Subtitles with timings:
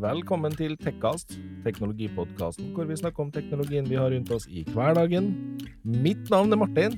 [0.00, 5.26] Velkommen til Tekkast, teknologipodkasten hvor vi snakker om teknologien vi har rundt oss i hverdagen.
[5.84, 6.94] Mitt navn er Martin.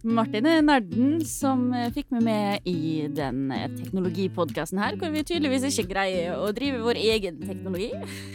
[0.00, 5.20] Martin er nerden som eh, fikk meg med i den eh, teknologipodkasten her, hvor vi
[5.28, 7.90] tydeligvis ikke greier å drive vår egen teknologi.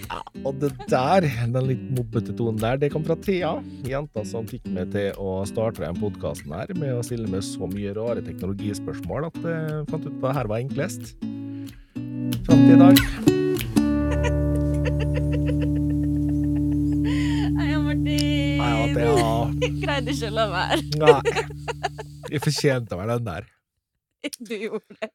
[0.05, 1.25] Ja, og det der,
[1.55, 3.55] den litt mobbete tonen der, det kom fra Thea.
[3.89, 7.65] Jenta som fikk meg til å starte den podkasten her med å stille med så
[7.71, 11.17] mye rare teknologispørsmål at jeg fant ut hva her var enklest.
[12.45, 13.36] Fram til i dag.
[19.83, 20.81] Greide ikke å la være.
[21.01, 21.37] Nei.
[22.31, 23.49] Jeg fortjente vel den der.
[24.47, 25.11] Du gjorde det.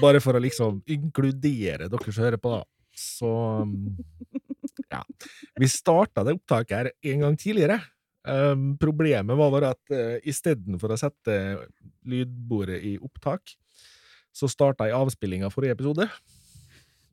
[0.00, 2.62] Bare for å liksom inkludere dere som hører på, da.
[2.96, 3.30] Så
[3.64, 3.74] um,
[4.92, 5.02] ja.
[5.60, 7.80] Vi starta det opptaket her en gang tidligere.
[8.24, 11.36] Um, problemet var bare at uh, istedenfor å sette
[12.08, 13.54] lydbordet i opptak,
[14.32, 16.06] så starta jeg avspillinga av forrige episode.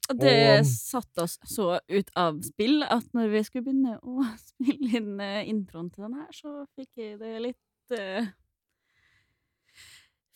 [0.07, 5.01] Det Og- satte oss så ut av spill at når vi skulle begynne å spille
[5.01, 8.27] inn eh, introen til den her, så fikk jeg det litt uh,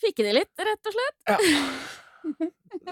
[0.01, 1.19] Fikk jeg det litt, rett og slett.
[1.29, 1.39] Ja.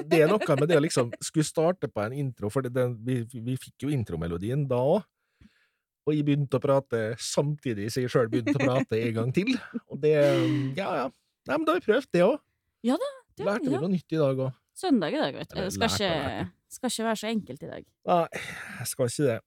[0.10, 2.96] Det er noe med det å liksom skulle starte på en intro, for det, den,
[3.06, 5.06] vi, vi fikk jo intromelodien da òg.
[6.10, 9.54] Og jeg begynte å prate samtidig som jeg sjøl begynte å prate en gang til.
[9.88, 10.16] Og det
[10.78, 11.06] Ja, ja.
[11.48, 12.40] Nei, men da har vi prøvd det òg.
[12.90, 13.80] Det- Lærte vi ja.
[13.86, 14.58] noe nytt i dag òg.
[14.80, 15.62] Søndag i dag, vet du.
[15.78, 16.50] Skal ikke.
[16.70, 17.86] Skal ikke være så enkelt i dag.
[18.10, 18.26] Nei,
[18.80, 19.38] jeg skal ikke det.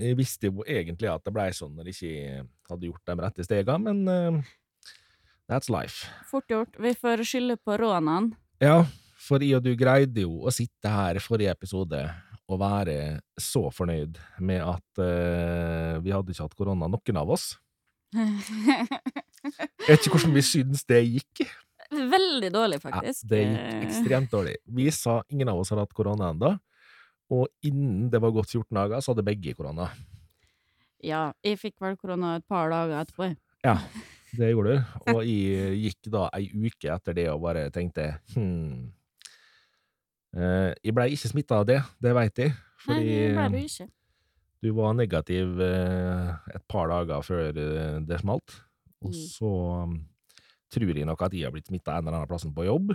[0.00, 3.46] Jeg visste jo egentlig at det blei sånn når jeg ikke hadde gjort de rette
[3.46, 4.40] stega, men uh,
[5.50, 6.10] that's life.
[6.30, 6.76] Fort gjort.
[6.78, 8.36] Vi får skylde på rånene.
[8.60, 8.84] Ja,
[9.20, 12.04] for jeg og du greide jo å sitte her i forrige episode
[12.50, 17.52] og være så fornøyd med at uh, vi hadde ikke hatt korona, noen av oss.
[19.40, 21.44] Jeg vet ikke hvordan vi syns det gikk.
[21.90, 23.24] Veldig dårlig, Ja, faktisk.
[23.28, 24.56] det gikk Eh, ekstremt dårlig.
[24.66, 26.52] Vi sa ingen av oss hadde hatt korona ennå,
[27.30, 29.88] og innen det var gått 14 dager, så hadde begge korona.
[31.02, 33.30] Ja, jeg fikk vel korona et par dager etterpå.
[33.64, 33.76] Ja,
[34.36, 35.12] det gjorde du.
[35.14, 38.92] Og jeg gikk da ei uke etter det og bare tenkte hm
[40.36, 42.52] eh, Jeg blei ikke smitta av det, det veit jeg,
[42.84, 43.88] fordi Nei, det ble du ikke.
[44.62, 48.60] du var negativ eh, et par dager før eh, det smalt.
[49.02, 49.20] Og Mm.
[49.32, 49.50] så
[50.72, 52.92] tror jeg nok at jeg har blitt smitta en eller annen plassen på jobb.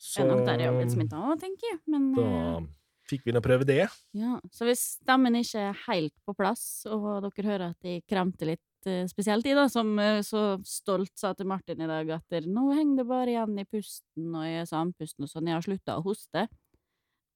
[0.00, 1.80] Det er nok der jeg har blitt smitta òg, tenker jeg.
[1.92, 2.68] Men da eh,
[3.10, 3.82] fikk vi nå prøve det.
[4.16, 4.38] ja.
[4.54, 8.88] Så hvis stemmen ikke er helt på plass, og dere hører at jeg kremter litt
[8.88, 12.70] eh, spesielt i, da, som eh, så stolt sa til Martin i dag at nå
[12.72, 15.98] henger det bare igjen i pusten, og jeg er andpusten og sånn, jeg har slutta
[15.98, 16.48] å hoste.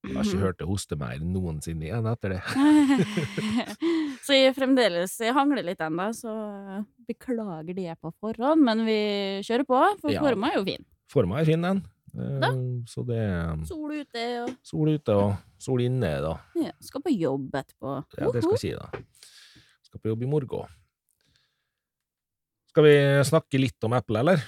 [0.04, 2.40] Jeg har ikke hørt det hoste mer noensinne igjen etter det.
[4.26, 6.34] så jeg fremdeles jeg hangler litt ennå, så
[7.08, 8.98] beklager det på forhånd, men vi
[9.46, 10.20] kjører på, for Ja.
[10.24, 10.84] forma er jo fin.
[11.12, 11.80] Forma er fin, den.
[12.14, 12.50] Eh, Da.
[12.86, 16.34] Så det er Sol ute og sol ute og sol inne, da.
[16.60, 17.94] ja, skal på jobb etterpå.
[18.18, 18.90] Ja, det skal jeg si, da.
[19.88, 20.68] Skal på jobb i morgen.
[22.70, 22.94] Skal vi
[23.24, 24.44] snakke litt om Apple, eller?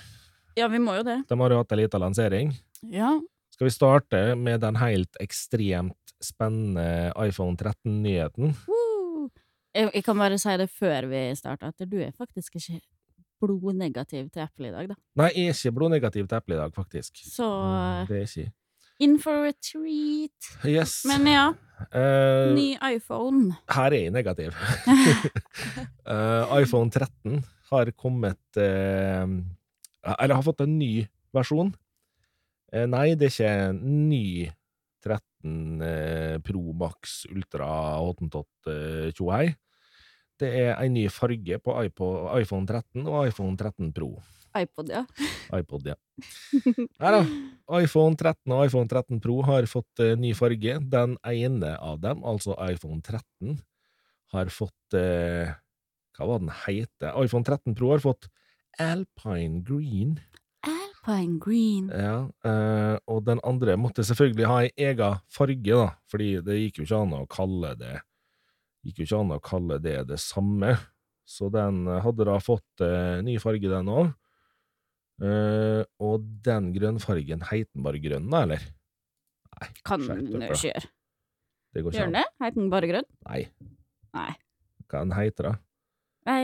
[0.57, 1.21] Ja, vi må jo det.
[1.29, 2.53] De har jo hatt en liten lansering.
[2.91, 3.15] Ja.
[3.57, 8.53] Skal vi starte med den helt ekstremt spennende iPhone 13-nyheten?
[9.77, 12.81] Jeg, jeg kan bare si det før vi starter, at du er faktisk ikke
[13.41, 14.97] blodnegativ til Apple i dag, da.
[15.21, 17.21] Nei, jeg er ikke blodnegativ til Apple i dag, faktisk.
[17.33, 18.53] Så Mm, Det er ikke
[19.01, 20.53] in for a treat.
[20.65, 21.03] Yes.
[21.09, 21.47] Men ja,
[21.93, 23.53] Uh, ny iPhone.
[23.69, 24.49] her er jeg negativ.
[26.09, 29.29] uh, iPhone 13 har kommet uh,
[30.19, 31.05] Eller har fått en ny
[31.37, 31.75] versjon.
[32.75, 34.27] Eh, nei, det er ikke en ny
[35.05, 37.69] 13 eh, Pro Max Ultra
[38.03, 39.53] Hottentott eh, tjohei.
[40.37, 44.17] Det er en ny farge på iPod, iPhone 13 og iPhone 13 Pro.
[44.57, 45.05] iPod, ja.
[45.57, 45.97] iPod, ja.
[47.01, 47.23] Nei da.
[47.79, 50.79] iPhone 13 og iPhone 13 Pro har fått ny farge.
[50.93, 53.59] Den ene av dem, altså iPhone 13,
[54.35, 57.13] har fått Hva var den heite?
[57.21, 58.29] iPhone 13 Pro har fått
[58.81, 60.17] Alpine Green.
[61.07, 61.89] Alpine Green.
[61.95, 66.83] Ja, eh, og den andre måtte selvfølgelig ha ei ega farge, da, fordi det gikk
[66.83, 67.95] jo ikke an å kalle det
[68.87, 70.77] gikk jo ikke an å kalle det det samme.
[71.27, 74.13] Så den eh, hadde da fått eh, ny farge, den òg.
[75.27, 78.67] Eh, og den grønnfargen heter den bare grønn, da, eller?
[79.57, 80.91] Nei, Kan den jo ikke gjøre.
[81.73, 82.27] det går ikke Gjør den det?
[82.43, 83.09] Heter den bare grønn?
[83.27, 83.41] Nei,
[84.17, 84.33] Nei.
[84.87, 85.55] hva den heter da?
[86.27, 86.43] Nei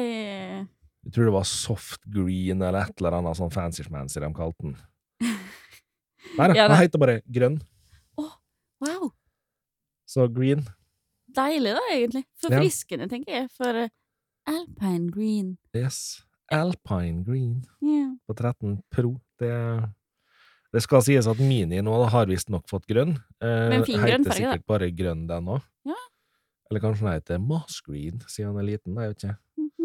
[1.02, 4.76] Jeg tror det var soft green, eller et eller annet sånn fancy-schmancy de kalte den.
[6.38, 7.58] Nei da, Ja, den heter bare grønn.
[8.82, 9.12] Wow.
[10.08, 10.64] Så green.
[11.32, 12.24] Deilig, da, egentlig.
[12.26, 12.42] Ja.
[12.44, 13.48] Forfriskende, tenker jeg.
[13.54, 13.92] For eh,
[14.50, 15.56] Alpine Green.
[15.76, 16.22] Yes.
[16.52, 18.10] Alpine green yeah.
[18.26, 19.14] på 13 Pro.
[19.40, 19.52] Det
[20.72, 23.14] Det skal sies at Mini nå har visstnok fått grønn.
[23.44, 24.36] Eh, Men fin grønn heter farge, da.
[24.38, 25.64] sikkert bare grønn, den òg.
[25.88, 25.96] Ja.
[26.70, 28.94] Eller kanskje den heter Moss Green, siden den er liten.
[28.96, 29.34] Det er jo ikke.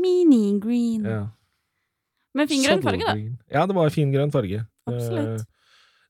[0.01, 1.05] Mini green.
[1.07, 1.23] Ja.
[2.37, 3.15] Men fin grønn farge, da.
[3.53, 4.63] Ja, det var fin grønn farge.
[4.87, 5.41] Absolutt.
[5.41, 5.53] Eh,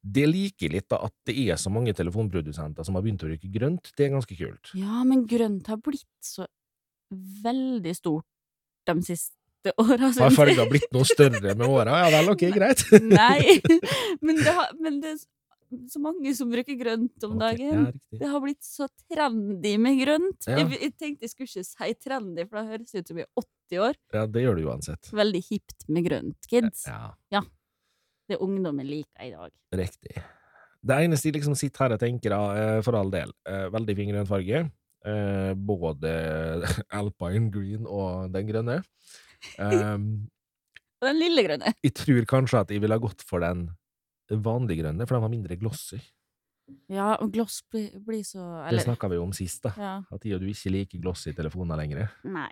[0.07, 3.49] Det liker litt da, at det er så mange telefonprodusenter som har begynt å bruke
[3.51, 3.89] grønt.
[3.97, 4.69] Det er ganske kult.
[4.77, 6.45] Ja, men grønt har blitt så
[7.43, 8.25] veldig stort
[8.87, 10.11] de siste åra.
[10.15, 11.97] Har farga blitt noe større med åra?
[12.05, 12.85] Ja vel, ok, greit.
[13.03, 13.57] Nei,
[14.21, 15.15] men det, har, men det
[15.91, 17.67] så mange som bruker grønt om dagen.
[17.67, 18.19] Ja, riktig.
[18.21, 20.47] Det har blitt så trendy med grønt.
[20.47, 20.61] Ja.
[20.61, 23.43] Jeg, jeg tenkte jeg skulle ikke si trendy, for det høres ut som jeg er
[23.73, 23.99] 80 år.
[24.15, 25.11] Ja, det gjør det uansett.
[25.19, 26.85] Veldig hipt med grønt, kids.
[26.87, 27.41] Ja,
[28.27, 29.51] Det ungdommen liker i dag.
[29.75, 30.15] riktig.
[30.87, 32.41] Det eneste jeg liksom sitter her og tenker, da,
[32.77, 34.61] eh, for all del, eh, veldig fin grønn farge.
[35.07, 36.11] Eh, Både
[36.99, 38.79] Alpine Green og den grønne.
[39.59, 40.27] Um,
[41.01, 41.73] Og den lille grønne.
[41.85, 43.67] jeg tror kanskje at jeg ville ha gått for den
[44.35, 45.99] vanlige grønne, for de var mindre glossy.
[46.91, 49.71] Ja, og gloss blir, blir så Det Eller snakka vi om sist, da.
[49.79, 52.09] ja, At de og du ikke liker glossy telefoner lenger.
[52.27, 52.49] Nei.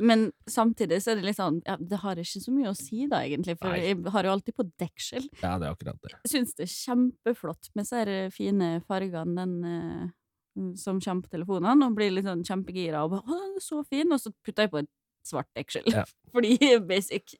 [0.00, 3.04] Men samtidig så er det litt sånn ja, Det har ikke så mye å si,
[3.08, 3.56] da, egentlig.
[3.60, 3.82] For Nei.
[3.90, 5.26] jeg har jo alltid på deksel.
[5.42, 6.14] Ja, det er akkurat det.
[6.24, 11.88] Jeg syns det er kjempeflott med disse fine fargene den, eh, som kommer på telefonene,
[11.88, 14.66] og blir litt sånn kjempegira og bare 'Å, den er så fin', og så putter
[14.66, 14.90] jeg på et
[15.24, 15.84] svart deksel.
[15.92, 16.04] Ja.
[16.32, 17.36] Fordi er basic.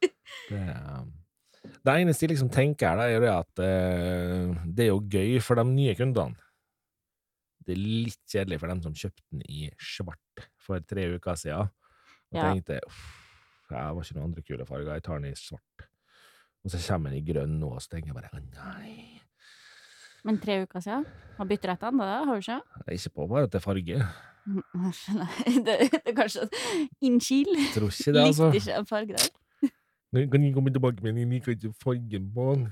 [0.48, 1.12] Det, um,
[1.84, 5.38] det eneste jeg liksom tenker her, da, er det at eh, det er jo gøy
[5.44, 6.36] for de nye kundene.
[7.64, 11.70] Det er litt kjedelig for dem som kjøpte den i svart for tre uker siden.
[12.30, 12.48] Og Ja.
[12.50, 13.00] tenkte uff,
[13.70, 15.86] det var ikke noen andre kule farger, jeg tar den i svart.
[16.64, 19.20] Og så kommer den i grønn nå, og så tenker jeg bare å nei.
[20.24, 21.06] Men tre uker siden?
[21.38, 22.18] Har bytterett ennå, det?
[22.28, 22.58] Har du ikke?
[22.84, 24.00] Det er ikke på bare til farge.
[24.50, 28.50] Nei, det, det er kanskje en Jeg tror ikke det, altså.
[28.50, 29.28] Likte ikke en farge der.
[30.10, 32.70] Kan jeg komme tilbake, men jeg liker ikke fargen på den.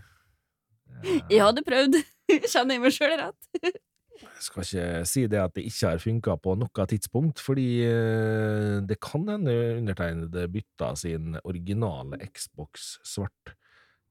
[1.31, 2.01] Jeg hadde prøvd.
[2.49, 3.53] Kjenner jeg meg sjøl rett?
[4.19, 8.79] Jeg skal ikke si det at det ikke har funka på noe tidspunkt, fordi eh,
[8.83, 13.53] det kan hende undertegnede bytta sin originale Xbox svart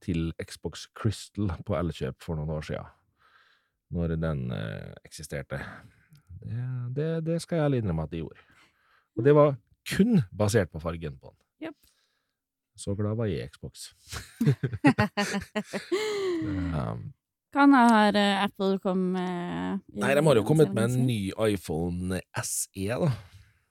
[0.04, 2.88] til Xbox Crystal på Elkjøp for noen år siden,
[3.92, 5.60] når den eh, eksisterte.
[6.40, 6.64] Det,
[6.96, 8.46] det, det skal jeg ærlig innrømme at jeg gjorde.
[9.18, 9.56] Og det var
[9.92, 11.68] kun basert på fargen på den.
[11.68, 11.87] Japp.
[12.78, 13.88] Så glad var jeg i Xbox.
[16.38, 17.12] Um,
[17.52, 21.32] Kan jeg har eh, Apple kommet med Nei, de har jo kommet med en ny
[21.48, 23.08] iPhone SE, da.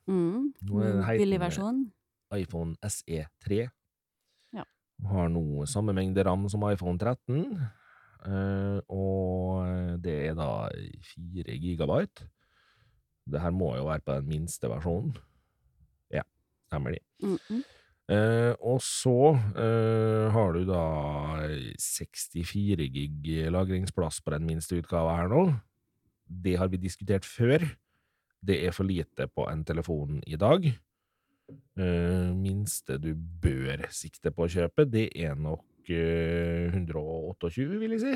[0.10, 0.48] mm.
[0.60, 1.84] Det heiten- Billig versjon.
[2.36, 3.70] iPhone SE3.
[4.58, 4.64] Ja.
[5.08, 7.38] Har nå samme mengde ram som iPhone 13,
[8.26, 10.50] eh, og det er da
[11.14, 12.28] 4 gigabyte.
[13.28, 15.16] Det her må jo være på den minste versjonen.
[16.12, 16.24] Ja,
[16.68, 17.00] stemmer de.
[17.24, 17.64] Mm -mm.
[18.08, 20.84] Eh, og så eh, har du da
[21.76, 25.44] 64 gig lagringsplass på den minste utgava her nå.
[26.28, 27.66] Det har vi diskutert før.
[28.40, 30.70] Det er for lite på en telefon i dag.
[31.78, 38.04] Eh, minste du bør sikte på å kjøpe, det er nok eh, 128, vil jeg
[38.04, 38.16] si.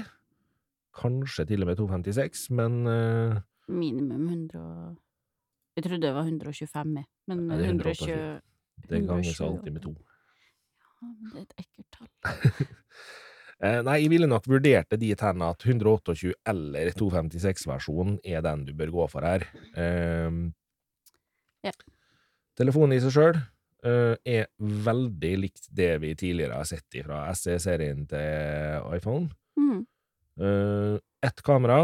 [0.98, 3.42] Kanskje til og med 256, men eh,
[3.72, 4.64] Minimum 100
[5.78, 6.96] Jeg trodde det var 125.
[7.32, 8.51] Men Nei, det er 120 128.
[8.90, 9.94] det ganges alltid med to.
[10.82, 12.70] Ja, men det er et ekkelt tall.
[13.62, 18.64] Eh, nei, jeg ville nok vurdert det dit hen at 128 eller 256-versjonen er den
[18.66, 19.46] du bør gå for her.
[19.78, 20.48] Um,
[21.62, 21.70] Ja.
[22.58, 23.38] Telefonen i seg sjøl
[23.86, 29.30] er veldig likt det vi tidligere har sett fra SE-serien til iPhone.
[29.54, 29.86] Mm.
[30.42, 31.84] Uh, Ett kamera,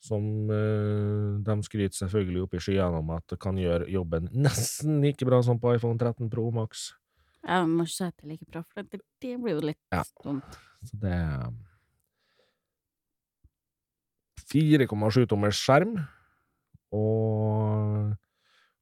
[0.00, 5.26] som eh, de skryter selvfølgelig opp i skyene om at kan gjøre jobben nesten like
[5.28, 6.90] bra som på iPhone 13 Pro Max.
[7.44, 9.66] Ja, man må ikke si at det er like bra, for det, det blir jo
[9.70, 10.02] litt Ja.
[10.24, 10.58] dumt.
[10.84, 11.52] Så det er
[14.50, 15.98] 4,7 tommers skjerm
[16.96, 18.16] og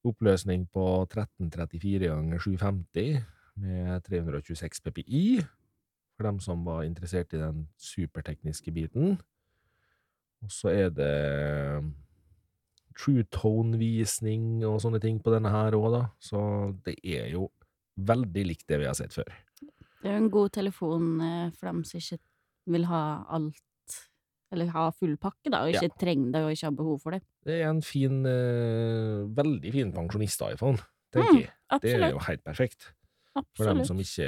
[0.08, 3.18] oppløsning på 1334 ganger 750
[3.58, 5.25] med 326 PPI,
[6.16, 9.18] for dem som var interessert i den supertekniske biten.
[10.45, 11.12] Og så er det
[12.99, 16.02] True Tone-visning og sånne ting på denne her òg, da.
[16.23, 16.40] Så
[16.87, 17.49] det er jo
[17.99, 19.30] veldig likt det vi har sett før.
[19.99, 22.18] Det er jo en god telefon eh, for dem som ikke
[22.71, 23.02] vil ha
[23.35, 23.97] alt,
[24.54, 27.23] eller ha full pakke, da, og ikke trenger det og ikke har behov for det.
[27.49, 30.78] Det er en fin, eh, veldig fin pensjonist-iPhone,
[31.14, 31.80] tenker Mm, jeg.
[31.83, 32.92] Det er jo helt perfekt.
[33.54, 34.25] For dem som ikke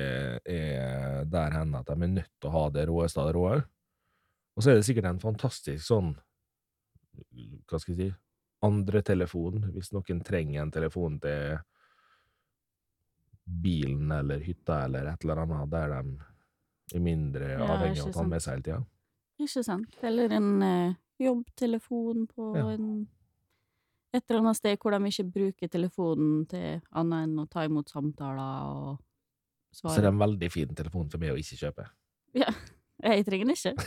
[0.46, 3.56] er der hen at de er nødt til å ha det råeste av det råe.
[4.56, 6.14] Og så er det sikkert en fantastisk sånn,
[7.70, 8.08] hva skal jeg si,
[8.66, 11.60] andre telefon, hvis noen trenger en telefon til
[13.44, 18.26] bilen eller hytta eller et eller annet, der de er mindre avhengig av å ta
[18.26, 18.80] med seg hele tida.
[19.40, 19.96] Ikke sant?
[20.04, 22.66] Eller en eh, jobbtelefon på Ja.
[22.74, 23.08] en
[24.12, 27.88] et eller annet sted hvor de ikke bruker telefonen til annet enn å ta imot
[27.88, 28.98] samtaler og
[29.72, 31.86] Så er det er en veldig fin telefon for meg å ikke kjøpe.
[33.02, 33.74] Jeg trenger den ikke.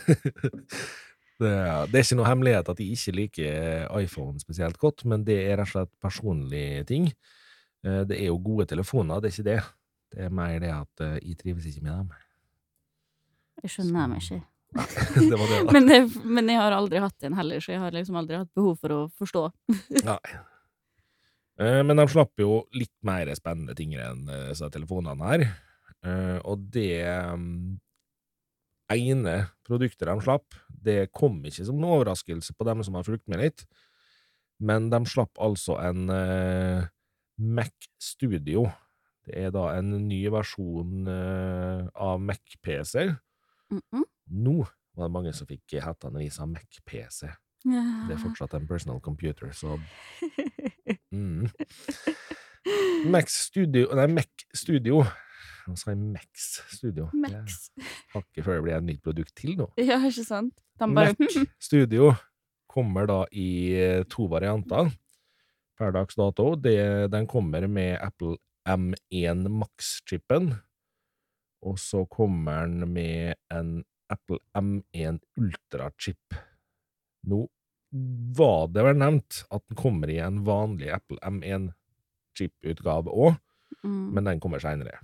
[1.42, 5.24] Det er, det er ikke noe hemmelighet at jeg ikke liker iPhone spesielt godt, men
[5.26, 7.08] det er rett og slett personlige ting.
[7.84, 9.58] Eh, Det er jo gode telefoner, det er ikke det.
[10.14, 12.14] Det er mer det at eh, jeg trives ikke med dem.
[13.64, 14.40] Jeg skjønner dem ikke.
[15.34, 15.60] det det.
[15.74, 16.00] Men, det,
[16.38, 18.96] men jeg har aldri hatt en heller, så jeg har liksom aldri hatt behov for
[18.96, 19.44] å forstå.
[20.14, 20.20] Nei.
[21.62, 25.48] Eh, Men de slapp jo litt mer spennende ting enn eh, disse telefonene her.
[26.06, 27.74] Eh, Og det mm,
[28.92, 33.28] ene produktet de slapp, det kom ikke som noen overraskelse på dem som har fulgt
[33.32, 33.66] med litt,
[34.64, 36.88] men de slapp altså en eh,
[37.38, 38.68] Mac Studio.
[39.24, 43.16] Det er da en ny versjon eh, av Mac-PC-er.
[43.72, 44.04] Mm -mm.
[44.28, 44.58] Nå
[44.94, 47.28] var det mange som fikk hetta når de sa Mac-PC.
[47.64, 49.80] Det er fortsatt en personal computer, så
[51.12, 51.48] mm.
[53.06, 55.04] Mac Studio Nei, Mac Studio.
[55.68, 57.08] Nå sa jeg Max Studio.
[57.16, 57.70] Max.
[58.14, 59.70] Hakket før det blir et nytt produkt til nå.
[59.80, 60.56] Ja, ikke sant?
[60.82, 62.12] Bare Mac Studio
[62.74, 64.90] kommer da i eh, to varianter
[65.78, 66.54] per dags dato.
[66.60, 70.54] Det, den kommer med Apple M1 Max-chipen,
[71.64, 76.38] og så kommer den med en Apple M1 Ultra-chip.
[77.30, 77.46] Nå
[78.38, 83.38] var det vel nevnt at den kommer i en vanlig Apple M1-chip-utgave òg,
[83.84, 84.06] mm.
[84.16, 84.98] men den kommer seinere.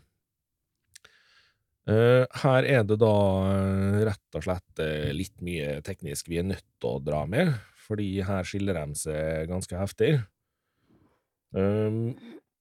[1.90, 3.14] Eh, her er det da
[3.50, 7.56] eh, rett og slett eh, litt mye teknisk vi er nødt til å dra med,
[7.88, 10.12] fordi her skiller de seg ganske heftig.
[11.56, 12.14] Um,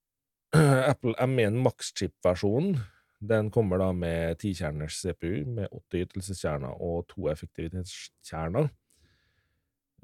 [0.93, 2.79] Apple M1 Max-chip-versjonen
[3.21, 8.71] den kommer da med 10-kjerners CPU, med 8 ytelseskjerner og to effektivitetskjerner.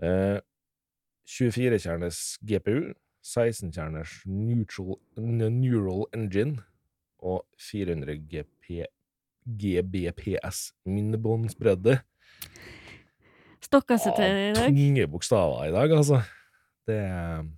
[0.02, 0.42] Uh,
[1.30, 2.90] 24-kjerners GPU,
[3.24, 6.58] 16-kjerners neutral, neural engine
[7.24, 8.84] og 400 GP,
[9.44, 11.98] GBPS minnebåndsbredde.
[13.64, 14.72] Stokka seg til i dag.
[14.72, 16.22] Tunge bokstaver i dag, altså.
[16.84, 16.98] Det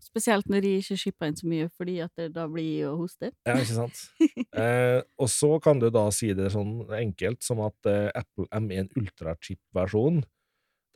[0.06, 3.32] Spesielt når de ikke skipper inn så mye, fordi at det da blir å hoste.
[3.46, 4.04] Ja, ikke sant?
[4.56, 8.86] Eh, og så kan du da si det sånn enkelt som at eh, Apple M1
[8.96, 10.22] Ultra-chip-versjon,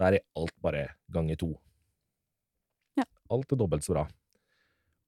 [0.01, 1.51] der er alt bare ganger to.
[2.97, 3.05] Ja.
[3.37, 4.07] Alt er dobbelt så bra.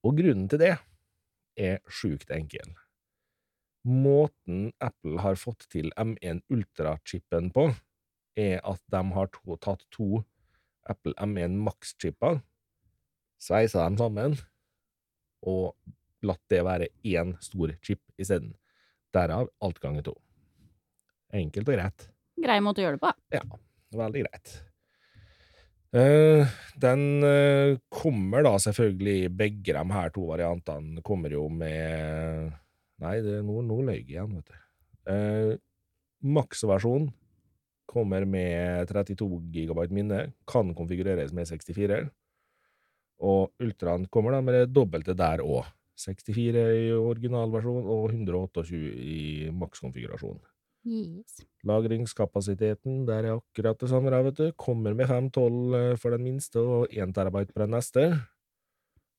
[0.05, 0.75] Og grunnen til det
[1.57, 2.75] er sjukt enkel.
[3.83, 7.67] Måten Apple har fått til M1 Ultra-chipen på,
[8.39, 10.23] er at de har to, tatt to
[10.89, 12.41] Apple M1 Max-chipper,
[13.43, 14.39] sveisa dem sammen,
[15.43, 15.75] og
[16.23, 18.55] latt det være én stor chip isteden.
[19.13, 20.15] Derav alt ganger to.
[21.35, 22.07] Enkelt og greit.
[22.43, 23.13] Grei måte å gjøre det på.
[23.35, 23.43] Ja,
[23.99, 24.55] veldig greit.
[25.93, 26.49] Uh,
[26.81, 32.49] den uh, kommer da selvfølgelig Begge de her to variantene kommer jo med
[33.03, 34.59] Nei, det, nå, nå løy jeg igjen, vet du.
[35.11, 35.53] Eh,
[36.23, 37.11] Max-versjonen
[37.93, 42.05] kommer med 32 GB minne, kan konfigureres med 64.
[43.23, 45.67] Og Ultraen kommer da med det dobbelte der òg.
[46.03, 50.41] 64 i originalversjon og 128 i makskonfigurasjon.
[50.83, 51.45] Yes.
[51.69, 54.49] Lagringskapasiteten, der er akkurat det samme, vet du.
[54.59, 58.07] Kommer med 512 eh, for den minste og 1 terabyte på den neste.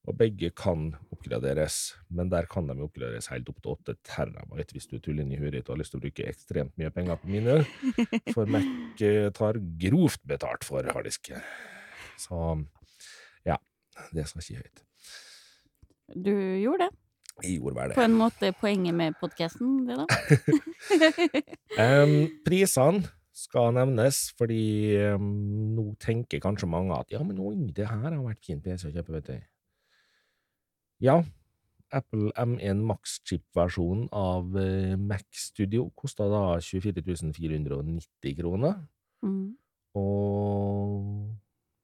[0.04, 4.90] Og begge kan oppgraderes, men der kan de oppgraderes helt opp til 8 terabyte hvis
[4.92, 7.22] du er inn i huet ditt og har lyst til å bruke ekstremt mye penger
[7.22, 7.62] på mine.
[8.36, 11.32] For Mac eh, tar grovt betalt for harddisk.
[12.20, 12.42] Så
[13.48, 13.56] ja,
[14.12, 14.84] det skal ikke høyt.
[16.14, 16.92] Du gjorde det.
[17.42, 17.96] Jeg gjorde vel det.
[17.98, 20.06] På en måte poenget med podkasten, det da.
[22.04, 25.32] um, prisene skal nevnes, fordi um,
[25.80, 28.94] nå tenker kanskje mange at ja, men oi, det her har vært fint PC å
[28.94, 29.50] kjøpe, vet du.
[31.04, 31.18] Ja,
[31.92, 37.04] Apple M1 Max-chip-versjonen av eh, Mac Studio kosta da 24
[37.36, 38.80] 490 kroner,
[39.24, 39.56] Mm.
[39.96, 41.30] og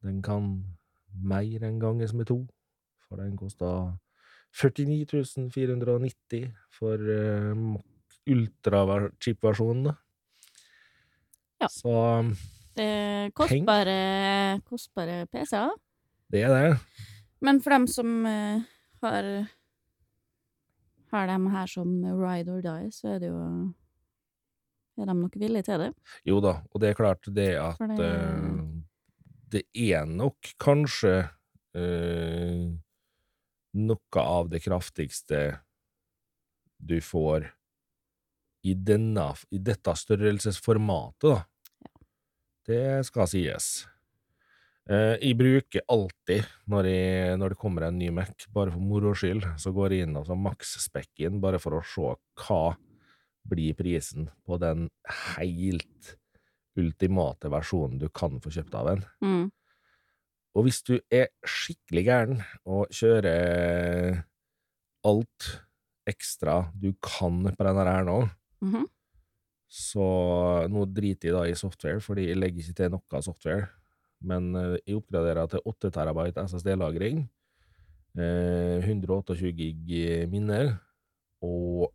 [0.03, 0.47] den kan
[1.23, 2.41] mer enn ganges med to,
[3.07, 3.97] for den kosta
[4.51, 7.77] 49 490 for uh,
[8.27, 9.93] ultra-chip-versjonen.
[11.61, 11.67] Ja.
[11.67, 11.93] Så
[12.79, 15.71] er kostbare, kostbare PC-er.
[16.31, 16.79] det er det.
[17.41, 18.61] Men for dem som eh,
[19.01, 19.27] har
[21.12, 23.44] har dem her som ride or die, så er det jo
[25.00, 25.94] Er de nok villige til det?
[26.27, 28.65] Jo da, og det er klart det at det- uh,
[29.50, 31.29] det er nok kanskje
[31.74, 32.65] uh,
[33.74, 35.39] noe av det kraftigste
[36.79, 37.48] du får
[38.68, 41.46] i, denne, i dette størrelsesformatet, da.
[42.68, 43.88] Det skal sies.
[44.89, 49.12] Eh, jeg bruker alltid, når, jeg, når det kommer en ny Mac, bare for moro
[49.17, 52.62] skyld, så går jeg inn og så maks-spekken, bare for å se hva
[53.50, 54.88] blir prisen på den
[55.36, 56.15] helt
[56.79, 59.05] ultimate versjonen du kan få kjøpt av en.
[59.25, 59.48] Mm.
[60.58, 64.24] Og hvis du er skikkelig gæren og kjører
[65.05, 65.50] alt
[66.10, 68.22] ekstra du kan på denne her nå,
[68.65, 68.88] Mhm.
[69.69, 70.05] så
[70.67, 73.69] nå driter jeg da i software, fordi jeg legger ikke til noe software.
[74.25, 77.23] Men eh, jeg oppgraderer til 8 terabyte SSD-lagring,
[78.19, 79.93] eh, 128 gig
[80.31, 80.75] minner,
[81.45, 81.93] og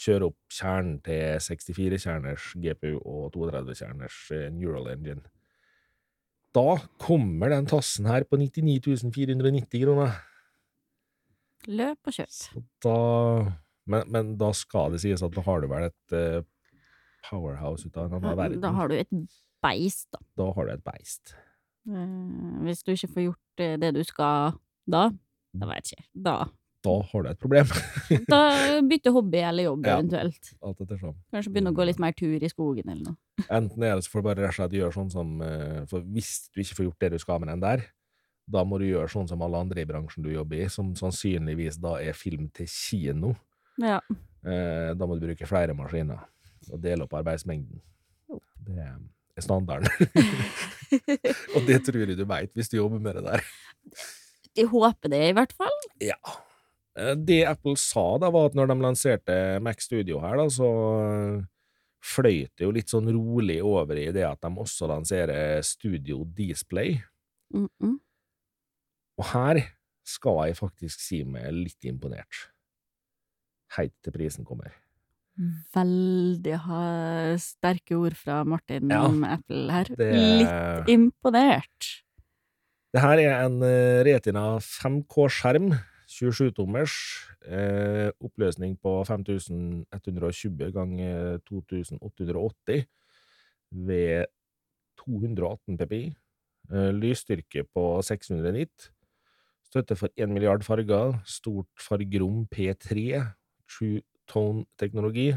[0.00, 5.24] kjører opp kjernen til 64-kjerners GPU og 32-kjerners eh, Neural Engine.
[6.56, 10.16] Da kommer den tassen her på 99 490 kroner.
[11.70, 12.64] Løp og kjøp.
[12.82, 12.96] Da
[13.90, 16.42] men, men da skal det sies at da har du vel et eh,
[17.26, 18.62] powerhouse ut av en annen verden.
[18.62, 19.10] Da har du et
[19.62, 20.20] beist, da.
[20.40, 21.34] Da har du et beist.
[21.88, 24.56] Eh, Hvis du ikke får gjort eh, det du skal
[24.90, 25.10] da,
[25.56, 26.10] da vet jeg ikke.
[26.26, 26.38] Da,
[26.84, 27.66] Da har du et problem.
[28.32, 28.40] da
[28.88, 29.98] bytte hobby eller jobb, Ja.
[29.98, 30.52] eventuelt.
[30.64, 31.16] Alt sånn.
[31.34, 33.18] Kanskje begynne å gå litt mer tur i skogen eller noe.
[33.58, 36.30] Enten det så får du bare rett og slett gjøre sånn som eh, For hvis
[36.54, 37.84] du ikke får gjort det du skal med den der,
[38.50, 41.76] da må du gjøre sånn som alle andre i bransjen du jobber i, som sannsynligvis
[41.78, 43.34] da er film til kino.
[43.78, 44.00] Ja.
[44.42, 46.24] Eh, da må du bruke flere maskiner
[46.72, 47.78] og dele opp arbeidsmengden.
[48.28, 48.40] Jo.
[48.66, 48.96] Det er
[49.44, 49.88] standarden.
[51.54, 53.44] og det tror jeg du veit hvis du jobber med det der.
[54.58, 55.76] Jeg håper det, i hvert fall.
[56.02, 56.18] Ja.
[56.98, 60.70] Eh, Det Apple sa, da, var at når de lanserte Mac Studio her, da, så
[61.04, 61.48] eh,
[62.00, 66.98] fløyt det jo litt sånn rolig over i det at de også lanserer Studio Display.
[67.54, 67.98] Mm -mm.
[69.18, 69.62] Og her
[70.04, 72.50] skal jeg faktisk si meg litt imponert.
[73.76, 74.72] Heit til prisen kommer.
[75.74, 76.80] Veldig ha
[77.40, 79.90] sterke ord fra Martin Ja, om Apple her.
[79.96, 81.92] Det, Litt imponert.
[82.92, 85.70] det her er en eh, Retina 5K-skjerm,
[86.10, 86.94] 27-tommers,
[87.46, 92.84] eh, oppløsning på 5120 ganger 2880
[93.70, 94.26] ved
[95.00, 96.04] 218 PPI,
[96.74, 98.90] eh, lysstyrke på 600 nit,
[99.70, 103.22] støtte for 1 milliard farger, stort fargerom P3,
[103.70, 105.32] True Tone-teknologi,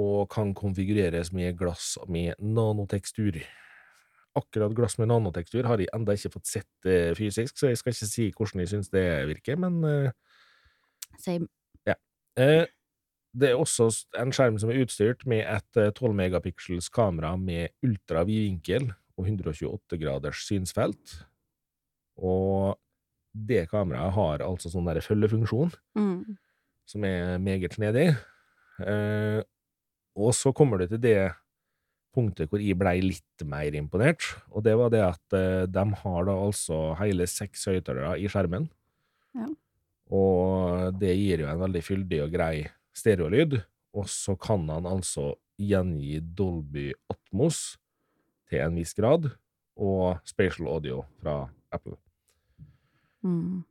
[0.00, 3.40] og kan konfigureres med glass med nanotekstur.
[4.38, 7.96] Akkurat glass med nanotekstur har jeg enda ikke fått sett eh, fysisk, så jeg skal
[7.96, 10.12] ikke si hvordan jeg syns det virker, men eh,
[11.18, 11.50] Same.
[12.38, 12.66] Eh,
[13.34, 17.74] det er også en skjerm som er utstyrt med et eh, 12 megapixels kamera med
[17.86, 21.16] ultra vidvinkel og 128 graders synsfelt.
[22.20, 22.78] Og
[23.34, 26.38] det kameraet har altså sånn der følgefunksjon, Mm.
[26.90, 28.10] Som er meget snedig.
[28.82, 29.40] Eh,
[30.18, 31.30] og så kommer du til det
[32.14, 36.26] punktet hvor jeg blei litt mer imponert, og det var det at eh, de har
[36.26, 38.66] da altså hele seks høyttalere i skjermen.
[39.38, 39.46] Ja.
[40.10, 42.54] Og det gir jo en veldig fyldig og grei
[42.96, 43.60] stereolyd,
[43.94, 47.76] og så kan han altså gjengi Dolby Atmos
[48.50, 49.30] til en viss grad,
[49.80, 51.94] og spatial audio fra Apple.
[53.22, 53.62] Mm.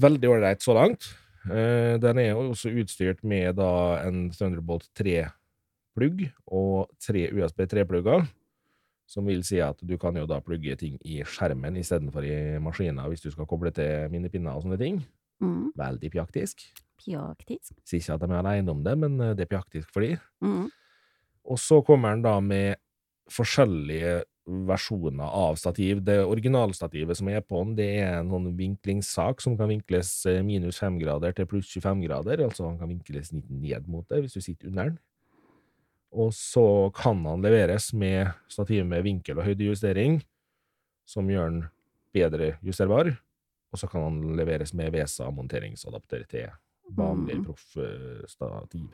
[0.00, 1.12] Veldig ålreit så langt.
[1.50, 3.70] Eh, den er jo også utstyrt med da
[4.04, 8.24] en Thunderbolt 3-plugg og tre USB 3-plugger,
[9.10, 13.10] som vil si at du kan jo da plugge ting i skjermen istedenfor i maskiner
[13.10, 15.02] hvis du skal koble til minnepinner og sånne ting.
[15.44, 15.74] Mm.
[15.76, 16.64] Veldig pjaktisk.
[17.04, 17.74] Pjaktisk.
[17.84, 20.16] Sier ikke at de er alene om det, men eh, det er pjaktisk for de.
[20.44, 20.70] Mm.
[21.44, 22.80] Og så kommer den da med
[23.32, 26.02] forskjellige versjoner av stativ.
[26.04, 30.42] Det originalstativet som er på den, det er en sånn vinklingssak som kan vinkles eh,
[30.44, 34.20] minus 5 grader til pluss 25 grader, altså han kan vinkles litt ned mot det
[34.24, 34.98] hvis du sitter under den.
[36.14, 40.20] Og så kan han leveres med stativ med vinkel- og høydejustering,
[41.08, 41.64] som gjør den
[42.14, 43.16] bedre justerbar,
[43.72, 46.52] og så kan han leveres med VESA-monteringsadapter til
[46.94, 47.44] vanlig Mm.
[47.48, 48.86] proffstativ.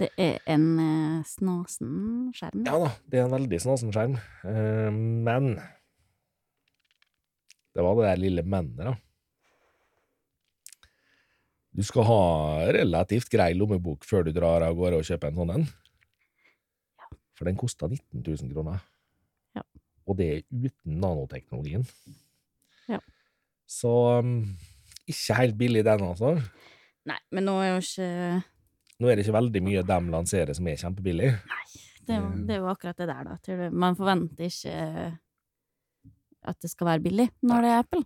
[0.00, 1.92] Det er en eh, snasen
[2.36, 2.64] skjerm.
[2.66, 4.16] Ja da, det er en veldig snasen skjerm,
[4.48, 5.54] eh, men
[7.70, 8.96] det var det der lille mennet, da.
[11.70, 12.22] Du skal ha
[12.74, 15.68] relativt grei lommebok før du drar av gårde og kjøper en sånn en.
[17.38, 18.82] For den kosta 19 000 kroner.
[19.56, 19.62] Ja.
[20.04, 21.86] Og det er uten nanoteknologien.
[22.90, 22.98] Ja.
[23.70, 24.34] Så um,
[25.08, 26.34] ikke helt billig den, altså.
[27.08, 28.10] Nei, men nå er jo ikke
[29.00, 31.32] Nå er det ikke veldig mye de lanserer som er kjempebillig.
[31.32, 31.66] Nei,
[32.04, 33.68] det er, jo, det er jo akkurat det der, da.
[33.72, 34.76] Man forventer ikke
[36.50, 38.02] at det skal være billig når det er Apple.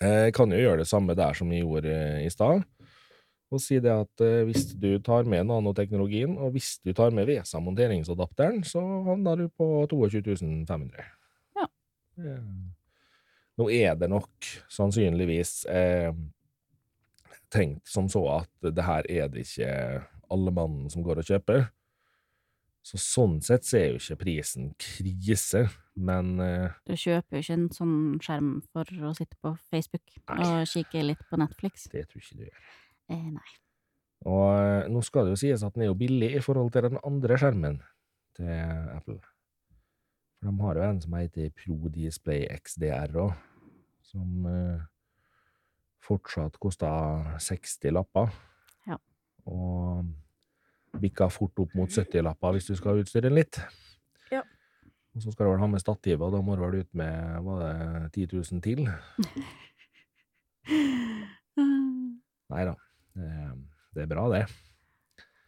[0.00, 2.62] Jeg kan jo gjøre det samme der som jeg gjorde eh, i stad.
[3.50, 7.26] og si det at eh, hvis du tar med nanoteknologien, og hvis du tar med
[7.28, 10.36] VESA monteringsadapteren, så havner du på 22
[10.68, 11.04] 500.
[11.58, 11.66] Ja.
[12.18, 12.44] Eh,
[13.60, 16.14] Nå er det nok sannsynligvis eh,
[17.52, 19.70] tenkt som så at det her er det ikke
[20.30, 21.68] alle mannen som går og kjøper.
[22.86, 25.66] Så sånn sett så er jo ikke prisen krise,
[26.00, 30.38] men uh, Du kjøper jo ikke en sånn skjerm for å sitte på Facebook Nei.
[30.46, 31.90] og kikke litt på Netflix.
[31.92, 32.62] det tror ikke du gjør.
[33.12, 33.50] Eh, nei.
[34.30, 36.88] Og uh, nå skal det jo sies at den er jo billig i forhold til
[36.88, 37.82] den andre skjermen
[38.38, 39.20] til Apple.
[40.40, 43.34] For de har jo en som heter Pro Display XDR òg,
[44.08, 44.86] som eh,
[46.04, 46.90] fortsatt kosta
[47.42, 48.32] 60 lapper.
[48.88, 48.96] Ja.
[49.50, 50.04] Og
[51.00, 53.60] bikka fort opp mot 70 lapper hvis du skal utstyre den litt.
[54.32, 54.42] Ja.
[55.14, 57.44] Og så skal du vel ha med stativet, og da må du vel ut med
[57.46, 57.76] var det
[58.14, 58.80] 10 000 til?
[62.50, 62.74] Nei da.
[63.14, 63.30] Det,
[63.94, 64.44] det er bra, det.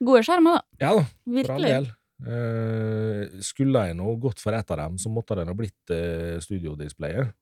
[0.02, 0.62] Gode skjermer, da.
[0.82, 1.04] Ja da.
[1.38, 1.70] Virkelig.
[1.70, 1.86] del.
[2.22, 6.38] Eh, skulle jeg nå gått for ett av dem, så måtte det nå blitt uh,
[6.42, 7.34] studiodisplayet.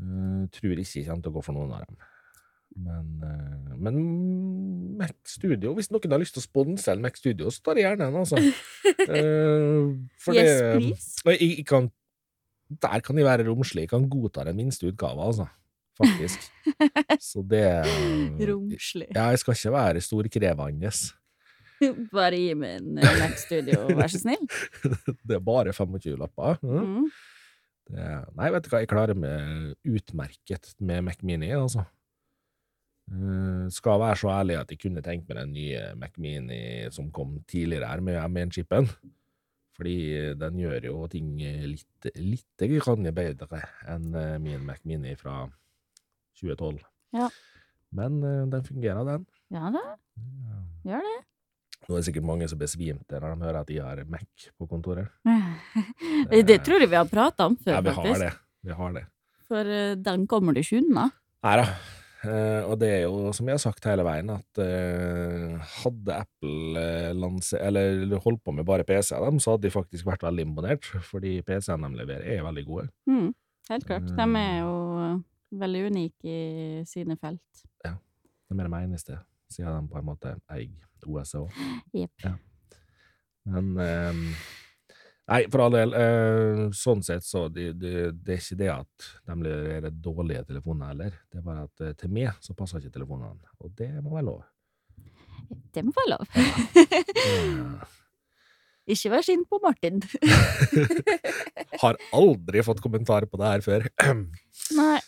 [0.00, 1.96] Eh, tror ikke jeg kommer til å gå for noen av dem.
[2.74, 3.98] Men, uh, men
[4.98, 7.86] Mac Studio, hvis noen har lyst til å sponse en Mac Studio, så tar jeg
[7.86, 8.40] gjerne en, altså.
[9.06, 9.92] Uh,
[10.24, 11.22] for Yes, det- please.
[11.28, 11.86] Jeg, jeg kan,
[12.82, 13.86] der kan de være romslige.
[13.86, 15.46] Jeg kan godta den minste utgava, altså.
[15.94, 16.48] Faktisk.
[17.22, 17.62] Så det
[18.48, 19.06] Romslig.
[19.14, 20.90] Ja, jeg skal ikke være storkrevende.
[22.16, 24.42] Bare gi meg en Mac Studio, vær så snill.
[25.22, 26.58] Det er bare 25 lapper.
[26.62, 26.82] Mm.
[27.04, 27.06] Mm.
[27.84, 28.04] Det,
[28.38, 31.84] nei, vet du hva, jeg klarer meg utmerket med Mac Mini, altså.
[33.04, 37.10] Uh, skal være så ærlig at jeg kunne tenkt meg den nye Mac Mini som
[37.12, 38.88] kom tidligere her, med M1-chipen.
[39.74, 39.96] Fordi
[40.38, 41.34] den gjør jo ting
[41.66, 45.40] litt, litt grann bedre enn eh, min Mac Mini fra
[46.38, 46.78] 2012.
[47.18, 47.26] Ja.
[47.94, 49.26] Men uh, den fungerer, den.
[49.54, 49.82] Ja da,
[50.86, 51.16] gjør det.
[51.84, 54.68] Nå er det sikkert mange som besvimte når de hører at de har Mac på
[54.70, 55.10] kontoret.
[56.50, 58.14] Det tror jeg vi har prata om før, Ja, vi faktisk.
[58.14, 58.32] har det.
[58.64, 59.04] Vi har det.
[59.44, 61.10] For eh, den kommer du ikke unna.
[61.44, 61.66] Nei da.
[62.24, 66.80] Eh, og det er jo, som jeg har sagt hele veien, at eh, hadde Apple
[66.80, 71.90] eh, holdt på med bare PC-er, så hadde de faktisk vært veldig imponert, fordi PC-ene
[71.92, 72.86] de leverer, er veldig gode.
[73.10, 73.28] Mm,
[73.68, 74.08] helt klart.
[74.08, 74.72] De er jo
[75.04, 75.18] eh,
[75.60, 77.64] veldig unike i sine felt.
[77.84, 77.92] Ja.
[78.48, 79.20] De er de eneste,
[79.54, 81.62] siden de på en måte eier OSE òg.
[81.94, 82.26] Yep.
[82.26, 82.34] Ja.
[83.54, 84.20] Men eh,
[85.24, 89.06] Nei, for all del, eh, sånn sett så det, det, det er ikke det at
[89.24, 91.14] de leverer dårlige telefoner heller.
[91.32, 94.26] Det er bare at eh, til meg så passer ikke telefonene, og det må være
[94.28, 94.42] lov.
[95.72, 96.28] Det må være lov.
[97.24, 97.86] Eh,
[98.92, 100.04] ikke vær sint på Martin.
[101.82, 103.88] Har aldri fått kommentar på det her før.
[104.80, 105.00] Nei.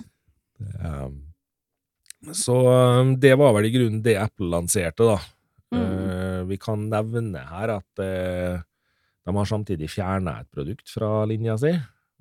[0.80, 1.25] Um,
[2.34, 2.56] så
[3.00, 5.18] um, det var vel i grunnen det Apple lanserte, da.
[5.74, 5.82] Mm.
[5.82, 8.62] Eh, vi kan nevne her at eh,
[9.26, 11.72] de har samtidig fjerna et produkt fra linja si,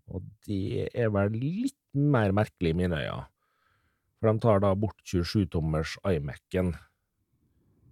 [0.10, 3.28] og det er vel litt mer merkelig i mine øyne.
[4.20, 6.74] For de tar da bort 27-tommers iMac-en.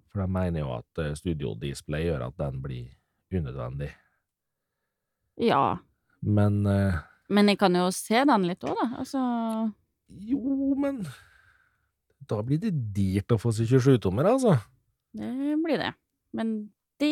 [0.09, 2.89] For de mener jo at eh, Studio Display gjør at den blir
[3.33, 3.91] unødvendig.
[5.41, 5.79] Ja.
[6.21, 8.87] Men uh, Men jeg kan jo se den litt òg, da.
[9.01, 9.21] Altså
[10.07, 11.01] Jo, men
[12.29, 14.57] da blir det dyrt å få seg 27-tommer, altså.
[15.13, 15.91] Det blir det.
[16.33, 16.53] Men
[17.01, 17.11] det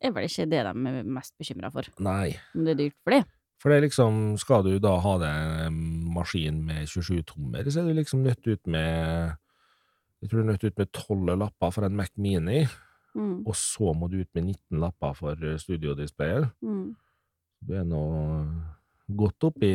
[0.00, 1.88] er vel ikke det de er mest bekymra for.
[2.02, 2.32] Nei.
[2.54, 3.22] Om det er dyrt for det.
[3.60, 5.80] For det er liksom, skal du da ha deg en
[6.14, 9.34] maskin med 27-tommer, så er du liksom nødt ut med
[10.22, 12.66] Jeg tror du er nødt ut med 12 lapper for en Mac Mini,
[13.10, 13.40] Mm.
[13.42, 16.44] og så må du ut med 19 lapper for eh, studiodisplayet.
[16.62, 16.92] Mm.
[17.66, 18.02] Du er nå
[19.18, 19.70] godt oppi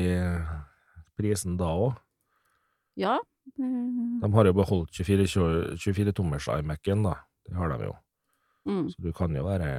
[1.20, 1.98] prisen da òg.
[2.96, 3.18] Ja.
[3.46, 7.14] Det- De har jo beholdt 24-tommers iMac-en, da.
[7.46, 7.96] Det har de jo.
[8.66, 8.90] Mm.
[8.90, 9.70] Så du kan jo være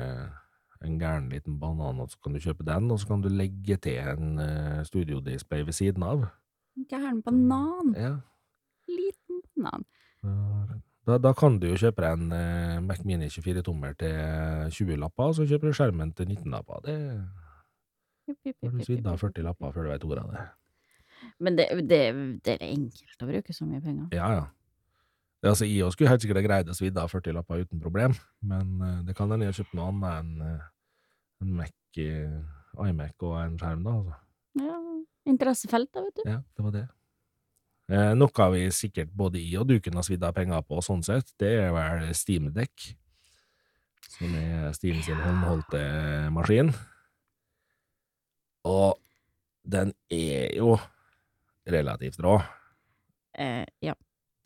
[0.85, 3.77] en gæren liten banan, og så kan du kjøpe den, og så kan du legge
[3.77, 6.27] til en uh, studiodisplay ved siden av.
[6.91, 7.95] Gæren banan.
[7.97, 8.13] Ja.
[8.89, 10.83] Liten banan.
[11.07, 14.15] Da, da kan du jo kjøpe en uh, Mac Mini 24-tommer til
[14.71, 16.81] 20 lapper, og så kjøper du skjermen til 19 lapper.
[16.87, 16.97] Det
[18.27, 20.41] Jupp, jupp, har du svidd av 40 lapper før du vet ordet av det.
[21.43, 22.01] Men det, det,
[22.47, 24.09] det er enkelt å bruke så mye penger.
[24.17, 24.45] Ja, ja.
[25.43, 28.71] Det, altså, jeg skulle helt sikkert greid å svi av 40 lapper uten problem, men
[28.81, 30.69] uh, det kan hende jeg har kjøpt noe annet enn uh,
[31.45, 33.97] en Mac, uh, iMac og en skjerm, da.
[34.01, 34.21] altså.
[34.65, 34.79] Ja,
[35.29, 36.31] interessefelt, da, vet du.
[36.31, 36.87] Ja, det var det.
[37.87, 41.05] Eh, noe vi sikkert både i og du kunne ha svidd av penger på, sånn
[41.07, 42.89] sett, det er vel Steam Deck,
[44.11, 45.83] som er Steam sin håndholdte
[46.35, 46.73] maskin.
[48.67, 48.99] Og
[49.63, 50.75] den er jo
[51.67, 52.37] relativt rå.
[53.39, 53.95] Eh, ja.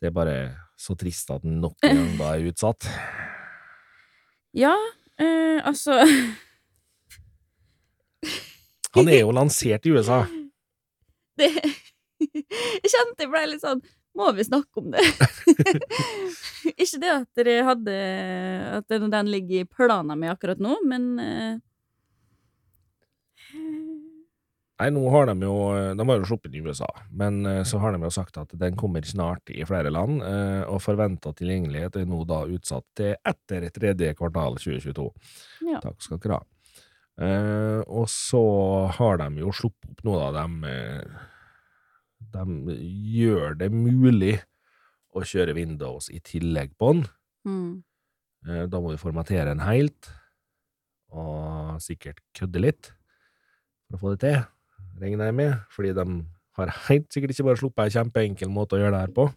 [0.01, 0.35] Det er bare
[0.79, 2.87] så trist at den nok en gang da er utsatt.
[4.57, 4.73] Ja,
[5.21, 6.01] eh, altså
[8.95, 10.25] Han er jo lansert i USA.
[11.39, 11.47] det,
[12.19, 13.79] Jeg kjente jeg ble litt sånn
[14.17, 15.05] Må vi snakke om det?
[16.83, 17.95] Ikke det at dere hadde
[18.81, 21.55] At den, ligger i planen min akkurat nå, men eh,
[24.81, 25.55] Nei, nå har de jo
[25.95, 28.77] De har jo sluppet i USA, men eh, så har de jo sagt at den
[28.79, 33.67] kommer snart i flere land, eh, og forventa tilgjengelighet er nå da utsatt til etter
[33.75, 35.05] tredje kvartal 2022.
[35.69, 35.81] Ja.
[35.85, 36.47] Takk skal dere ha.
[37.21, 38.41] Eh, og så
[38.97, 40.31] har de jo sluppet opp nå, da.
[40.41, 41.27] De, eh,
[42.33, 42.77] de
[43.19, 44.39] gjør det mulig
[45.13, 47.05] å kjøre Windows i tillegg på den.
[47.45, 47.71] mm,
[48.47, 50.09] Eh, Da må du formatere den helt,
[51.13, 52.87] og sikkert kødde litt
[53.85, 54.39] for å få det til,
[55.01, 56.05] regner jeg med, fordi de
[56.59, 59.27] har helt sikkert ikke bare sluppet en kjempeenkel måte å gjøre det her på.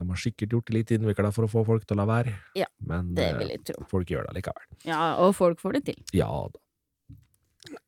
[0.00, 2.34] De har sikkert gjort det litt innvikla for å få folk til å la være,
[2.56, 3.84] Ja, men Det eh, vil jeg tro.
[3.90, 4.68] folk gjør det likevel.
[4.88, 5.98] Ja, og folk får det til.
[6.16, 6.60] Ja da.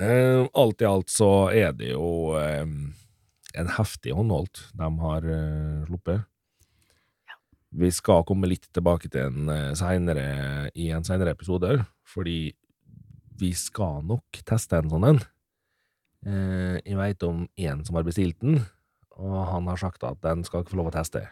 [0.05, 2.67] Eh, alt i alt så er det jo eh,
[3.55, 6.27] en heftig håndholdt de har eh, sluppet.
[7.73, 10.27] Vi skal komme litt tilbake til en eh, senere,
[10.77, 12.53] i en seinere episode, fordi
[13.41, 15.23] vi skal nok teste en sånn en.
[16.27, 18.61] Eh, jeg veit om en som har bestilt den,
[19.19, 21.25] og han har sagt at den skal ikke få lov å teste.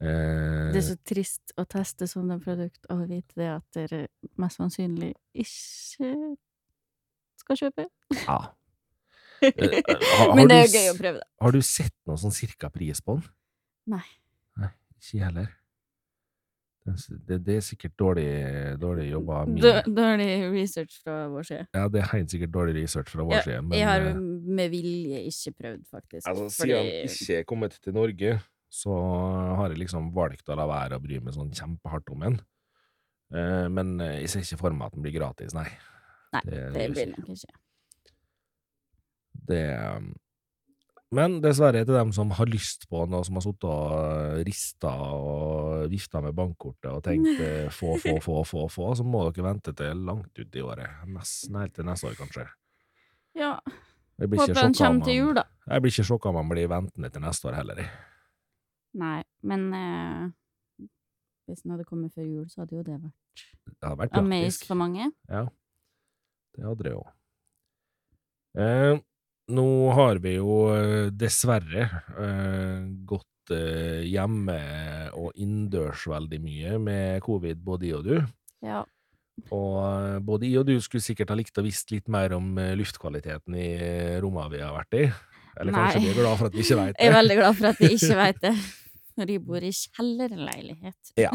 [0.00, 4.02] Eh, Det er så trist å teste sånne produkt og vite det at dere
[4.38, 6.36] mest sannsynlig ikke
[7.42, 7.88] skal kjøpe.
[8.26, 8.38] ja.
[9.44, 9.82] Eh,
[10.16, 11.26] har Men det er jo gøy å prøve, da.
[11.44, 13.26] Har du sett noe sånn cirka pris på den?
[13.92, 14.06] Nei.
[14.56, 15.50] Nei, ikke jeg heller.
[16.86, 18.26] Det, er det, er sikkert dårlig,
[18.78, 19.40] dårlig jobba
[19.90, 21.64] Dårlig research fra vår side.
[21.74, 24.20] Ja, det er helt sikkert dårlig research fra vår Ja, side, men jeg har eh,
[24.60, 26.28] med vilje ikke prøvd, faktisk.
[26.30, 28.36] altså, fordi- siden han ikke er kommet til Norge,
[28.70, 28.98] så
[29.58, 32.40] har jeg liksom valgt å la være å bry meg sånn kjempehardt om den.
[33.34, 35.66] Eh, men jeg ser ikke for meg at den blir gratis, nei.
[36.36, 37.58] Nei, det, det blir nok ikke.
[39.46, 39.62] Det
[39.96, 40.14] um,
[41.14, 44.90] Men dessverre til dem som har lyst på den, og som har sittet og rista
[45.14, 49.46] og vifta med bankkortet og tenkt eh, få, få, få, få, få, så må dere
[49.46, 51.04] vente til langt ut i året.
[51.06, 52.48] Nesten helt til neste år, kanskje.
[53.38, 53.52] Ja,
[54.18, 55.46] håper den kommer til jul, da.
[55.70, 57.86] Jeg blir ikke sjokka om man blir ventende til neste år heller.
[58.96, 60.86] Nei, men eh,
[61.46, 64.66] hvis den hadde kommet før jul, så hadde jo det vært Det hadde vært amaze
[64.66, 65.12] for mange.
[65.30, 65.46] Ja,
[66.56, 67.04] det hadde det jo.
[68.56, 68.96] Eh,
[69.52, 71.86] nå har vi jo eh, dessverre
[72.18, 74.58] eh, gått eh, hjemme
[75.14, 78.16] og innendørs veldig mye med covid, både i og du.
[78.66, 78.82] Ja.
[79.52, 82.56] Og eh, både i og du skulle sikkert ha likt å visst litt mer om
[82.58, 83.68] eh, luftkvaliteten i
[84.22, 85.04] rommene vi har vært i.
[85.56, 86.06] Eller kanskje Nei.
[86.06, 87.92] vi er glad for at vi ikke veit Jeg er veldig glad for at vi
[87.96, 88.54] ikke veit det.
[89.16, 91.12] Når jeg bor i kjellerleilighet.
[91.16, 91.30] Ja.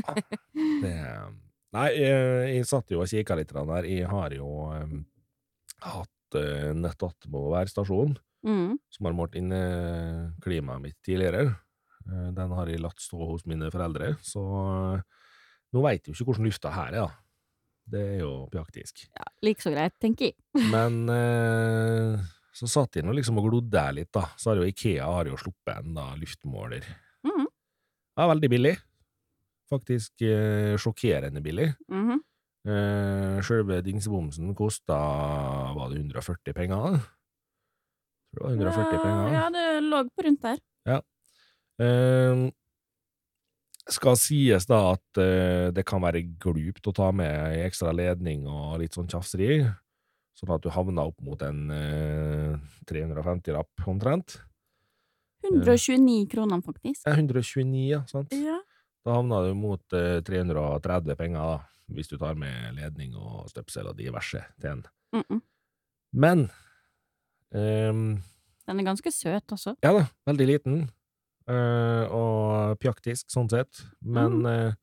[0.54, 0.96] Det,
[1.74, 3.88] nei, jeg, jeg satt jo og kikka litt der.
[3.90, 5.00] Jeg har jo eh,
[6.36, 8.80] hatt uh, hver stasjon, Mm.
[8.90, 9.52] som har målt inn
[10.42, 11.52] klimaet mitt tidligere.
[12.10, 14.42] Eh, den har jeg latt stå hos mine foreldre, så
[14.96, 15.04] eh,
[15.76, 17.10] nå veit jeg jo ikke hvordan lufta her er, da.
[17.92, 19.04] Det er jo praktisk.
[19.18, 20.38] Ja, like så greit, tenker jeg.
[20.74, 22.22] Men eh,
[22.56, 24.28] så satt jeg nå liksom og glodde der litt, da.
[24.40, 26.88] Så har jo Ikea har jo sluppet en da, luftmåler.
[27.28, 27.48] Mhm.
[28.20, 28.76] Ja, veldig billig.
[29.72, 31.72] Faktisk eh, sjokkerende billig.
[31.92, 32.20] Mhm.
[32.62, 34.98] Eh, Sjølve dingsebomsen kosta
[35.74, 36.78] Var det 140 penger?
[36.78, 37.00] da?
[38.32, 39.34] Tror det var 140 penger.
[39.34, 40.60] Ja, det lå på rundt der.
[41.82, 42.52] Eh,
[43.90, 48.46] skal sies da at eh, det kan være glupt å ta med ei ekstra ledning
[48.48, 49.64] og litt sånn tjafseri,
[50.38, 52.54] sånn at du havner opp mot en eh,
[52.92, 54.38] 350-rapp omtrent.
[55.42, 57.02] 129 kroner, faktisk.
[57.08, 58.32] Ja, 129, ja, sant?
[58.38, 58.60] Ja.
[59.02, 63.88] Da havna du mot eh, 330 penger, da, hvis du tar med ledning og støpsel
[63.88, 64.86] og diverse til en.
[65.14, 65.42] Mm -mm.
[66.14, 66.40] Men
[67.56, 68.22] um,
[68.68, 69.76] Den er ganske søt også.
[69.84, 70.90] Ja da, veldig liten.
[71.50, 73.82] Uh, og pjaktisk, sånn sett.
[74.02, 74.46] Men Mm.
[74.46, 74.74] uh,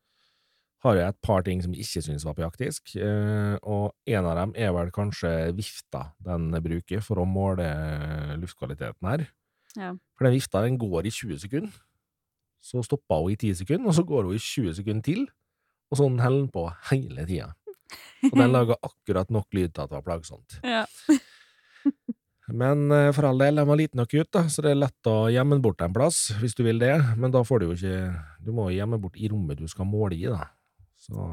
[0.84, 4.36] har jeg et par ting som jeg ikke syns var pjaktisk, uh, og en av
[4.36, 7.66] dem er vel kanskje vifta den bruker for å måle
[8.38, 9.26] luftkvaliteten her.
[9.76, 9.92] Ja.
[10.16, 11.72] For den vifta den går i 20 sekunder.
[12.60, 15.28] Så stopper hun i 10 sekunder, og så går hun i 20 sekunder til.
[15.90, 17.52] Og sånn holder den på hele tida.
[18.28, 20.58] Og den lager akkurat nok lyd til at det var plagsomt.
[20.64, 20.84] Ja.
[22.48, 25.08] Men eh, for all del, den var liten og cute, da, så det er lett
[25.10, 26.94] å gjemme den bort en plass, hvis du vil det.
[27.20, 27.98] Men da får du jo ikke
[28.44, 30.46] Du må gjemme bort i rommet du skal måle i, da.
[31.00, 31.26] Så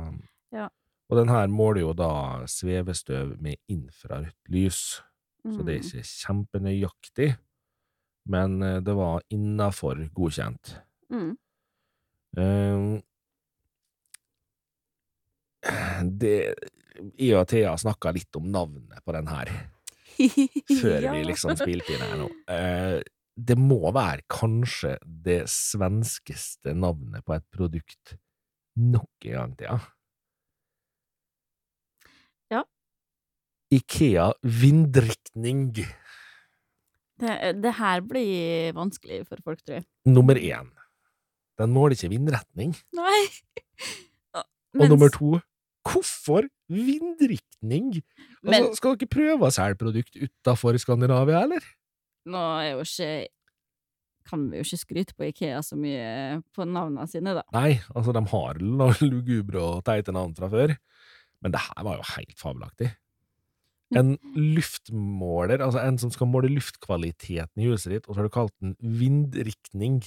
[0.56, 0.68] Ja.
[1.10, 2.10] Og den her måler jo da
[2.50, 5.02] svevestøv med infrarødt lys,
[5.46, 5.86] så det er Mm.
[5.86, 7.28] ikke kjempenøyaktig.
[8.28, 10.76] Men eh, det var innafor godkjent.
[11.13, 11.38] Mm.
[12.38, 13.02] Eh,
[16.21, 16.38] det
[17.17, 19.51] Jeg og Thea snakka litt om navnet på den her,
[20.82, 22.30] før vi liksom spilte inn her nå.
[22.51, 22.99] Eh,
[23.36, 28.15] det må være kanskje det svenskeste navnet på et produkt
[28.80, 29.75] nok en gang, Thea.
[32.54, 32.63] Ja.
[33.75, 35.67] Ikea vindrikning.
[37.19, 39.88] Det, det her blir vanskelig for folk, tror jeg.
[40.08, 40.71] Nummer én.
[41.60, 42.75] Den måler ikke vindretning.
[42.95, 43.19] Nei.
[44.75, 45.38] Og nummer to,
[45.86, 47.91] hvorfor vindriktning?
[48.43, 51.62] Altså, Men- skal dere prøve å selge produkt utafor Skandinavia, eller?
[52.26, 53.28] Nå er jo ikke
[54.26, 57.43] Kan vi jo ikke skryte på Ikea så mye på navnene sine, da.
[57.54, 60.74] Nei, altså, de har l- lugubre og teite navn fra før,
[61.43, 62.88] men det her var jo helt fabelaktig.
[63.93, 68.34] En luftmåler, altså en som skal måle luftkvaliteten i huset ditt, og så har du
[68.34, 70.00] kalt den vindriktning.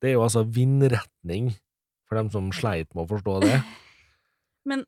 [0.00, 1.52] Det er jo altså vindretning,
[2.08, 3.60] for dem som sleit med å forstå det.
[4.72, 4.86] Men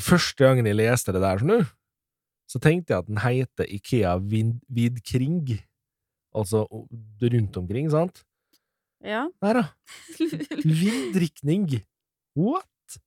[0.00, 1.66] Første gangen jeg leste det der, skjønner
[2.52, 4.16] så tenkte jeg at den heter Ikea
[4.68, 5.48] Vidkring.
[6.36, 8.24] Altså rundt omkring, sant?
[9.02, 9.26] ja.
[9.42, 9.64] Der, da.
[10.82, 11.68] Vindrikning.
[12.36, 12.98] What?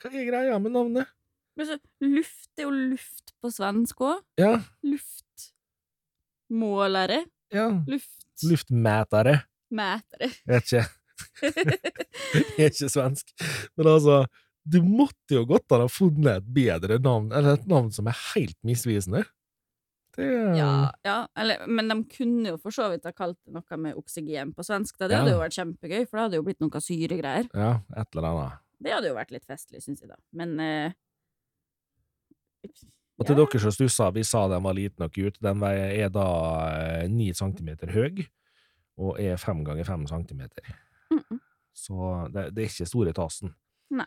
[0.00, 1.06] Hva er greia med navnet?
[1.56, 4.18] Men så, luft er jo luft på svensk òg.
[4.38, 7.24] Ja, Luftmålere.
[7.52, 7.82] ja.
[7.88, 8.22] Luft.
[8.44, 9.40] Luftmætere.
[9.70, 10.30] Mætere.
[10.46, 10.88] Jeg vet ikke.
[12.58, 13.26] Jeg er ikke svensk.
[13.76, 14.14] Men altså,
[14.66, 18.56] du måtte jo godt ha funnet et bedre navn, eller et navn som er helt
[18.66, 19.22] misvisende.
[20.16, 20.26] Det
[20.56, 23.98] ja, ja, eller, men de kunne jo for så vidt ha kalt det noe med
[24.00, 24.96] oksygen på svensk.
[24.98, 25.08] Da.
[25.10, 25.36] Det hadde Ja.
[25.36, 27.50] jo vært kjempegøy, for det hadde jo blitt noe syregreier.
[27.52, 28.62] Ja, et eller annet.
[28.80, 30.16] Det hadde jo vært litt festlig, syns jeg, da.
[30.32, 30.92] Men eh,
[33.16, 33.44] Og til ja.
[33.44, 35.40] dere som stussa, vi sa den var liten og cute.
[35.40, 36.26] Den er da
[36.72, 38.26] eh, ni centimeter høy,
[39.00, 40.64] og er fem ganger fem centimeter.
[41.12, 41.38] Mm -mm.
[41.72, 43.54] Så det, det er ikke store tassen.
[43.90, 44.06] Nei.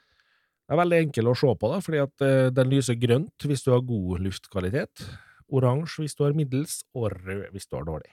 [0.70, 3.64] Det er veldig enkel å se på, da, fordi at eh, den lyser grønt hvis
[3.66, 5.02] du har god luftkvalitet,
[5.50, 8.12] oransje hvis du har middels, og rød hvis du har dårlig.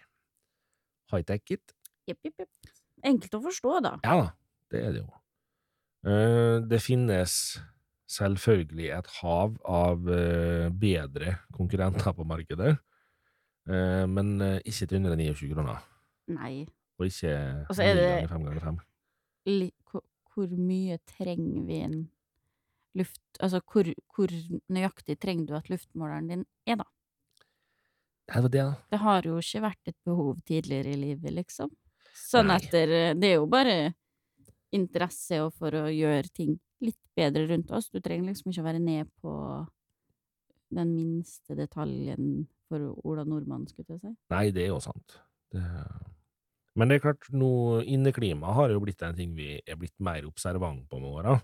[1.12, 1.74] High-tech it.
[2.08, 2.72] Jepp, jepp, jepp.
[3.04, 3.92] Enkelt å forstå, da.
[4.08, 4.30] Ja da,
[4.72, 5.10] det er det jo.
[6.08, 7.36] Eh, det finnes
[8.16, 12.76] selvfølgelig et hav av eh, bedre konkurrenter på markedet,
[13.66, 14.28] men
[14.62, 15.80] ikke til 129 kroner.
[16.30, 16.60] Nei.
[17.00, 17.32] Og ikke
[17.66, 18.76] Og så er det- ganger fem ganger fem.
[19.90, 21.96] Hvor, hvor mye trenger vi en
[22.96, 23.20] luft...
[23.40, 24.32] Altså, hvor, hvor
[24.72, 26.88] nøyaktig trenger du at luftmåleren din er, da?
[28.26, 28.74] Det var det, da.
[28.90, 31.70] Det har jo ikke vært et behov tidligere i livet, liksom.
[32.16, 32.56] Sånn Nei.
[32.58, 32.86] at det,
[33.20, 33.76] det er jo bare
[34.74, 37.88] interesse og for å gjøre ting litt bedre rundt oss.
[37.92, 39.32] Du trenger liksom ikke å være ned på
[40.76, 44.12] den minste detaljen for Ola Nordmann, skulle jeg si.
[44.34, 45.20] Nei, det er jo sant.
[45.54, 45.62] Det...
[46.76, 50.26] Men det er klart, nå inneklima har jo blitt en ting vi er blitt mer
[50.28, 51.36] observant på med åra.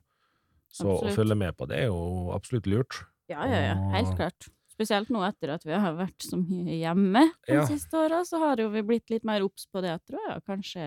[0.72, 1.12] Så Absolutt.
[1.12, 3.02] å følge med på det er jo absolutt lurt.
[3.28, 4.48] Ja, ja, ja, helt klart.
[4.72, 7.66] Spesielt nå etter at vi har vært så mye hjemme de Ja.
[7.68, 10.40] siste åra, så har jo vi blitt litt mer obs på det, tror jeg.
[10.48, 10.86] Kanskje,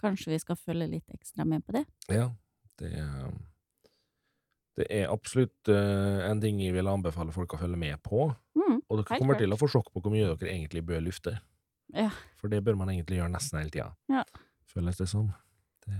[0.00, 1.84] kanskje vi skal følge litt ekstra med på det.
[2.08, 2.30] Ja,
[2.80, 2.90] det,
[4.78, 8.28] det er absolutt uh, en ting jeg vil anbefale folk å følge med på.
[8.58, 9.42] Mm, Og dere kommer klart.
[9.44, 11.36] til å få sjokk på hvor mye dere egentlig bør lufte.
[11.94, 12.10] Ja.
[12.40, 14.24] For det bør man egentlig gjøre nesten hele tida, Ja.
[14.72, 15.32] føles det som.
[15.86, 15.94] Det,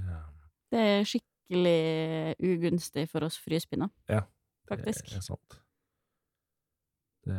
[0.71, 3.89] Det er skikkelig ugunstig for oss fryspinner.
[4.11, 4.25] Ja,
[4.69, 5.09] Faktisk.
[5.09, 5.59] det er sant.
[7.29, 7.37] Det,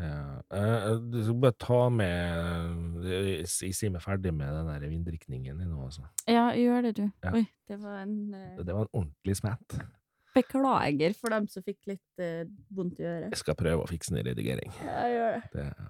[0.53, 5.71] eh, du skal bare ta med Jeg sier meg ferdig med den der vindrikningen din
[5.71, 6.03] nå, altså.
[6.29, 7.05] Ja, gjør det, du.
[7.23, 7.31] Ja.
[7.33, 8.59] Oi, det var en uh...
[8.59, 9.79] Det var en ordentlig smett.
[10.35, 12.43] Beklager for dem som fikk litt uh,
[12.75, 13.33] vondt i øret.
[13.33, 14.75] Jeg skal prøve å fikse den i redigering.
[14.85, 15.43] Ja, gjør det.
[15.55, 15.89] Det,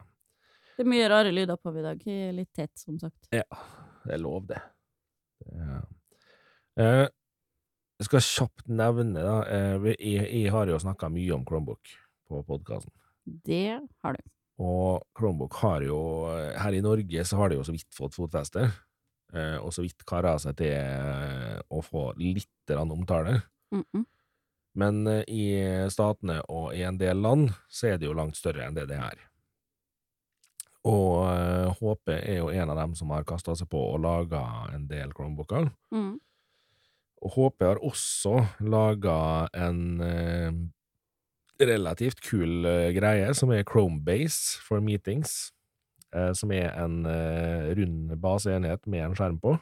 [0.77, 2.09] Det er mye rare lyder på i dag.
[2.39, 3.19] Litt tett, som sagt.
[3.35, 3.43] Ja,
[4.05, 4.61] det er lov, det.
[5.43, 7.07] det eh,
[7.99, 11.89] jeg skal kjapt nevne, da eh, jeg, jeg har jo snakka mye om Chromebook
[12.29, 12.93] på podkasten.
[13.25, 14.29] Det har du.
[14.63, 15.99] Og Chromebook har jo
[16.59, 18.69] Her i Norge så har det jo så vidt fått fotfeste,
[19.33, 23.41] eh, og så vidt kara seg til eh, å få litt omtale.
[23.75, 24.05] Mm -mm.
[24.75, 28.75] Men i statene og i en del land så er det jo langt større enn
[28.75, 29.17] det det er.
[30.85, 31.25] Og
[31.79, 35.11] HP er jo en av dem som har kasta seg på og laga en del
[35.11, 35.71] Chromebooker.
[35.91, 36.19] Mm.
[37.19, 40.59] HP har også laga en eh,
[41.59, 45.49] relativt kul eh, greie som er Chromebase for meetings.
[46.15, 49.53] Eh, som er en eh, rund baseenhet med en skjerm på,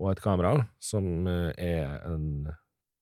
[0.00, 2.50] og et kamera, som eh, er en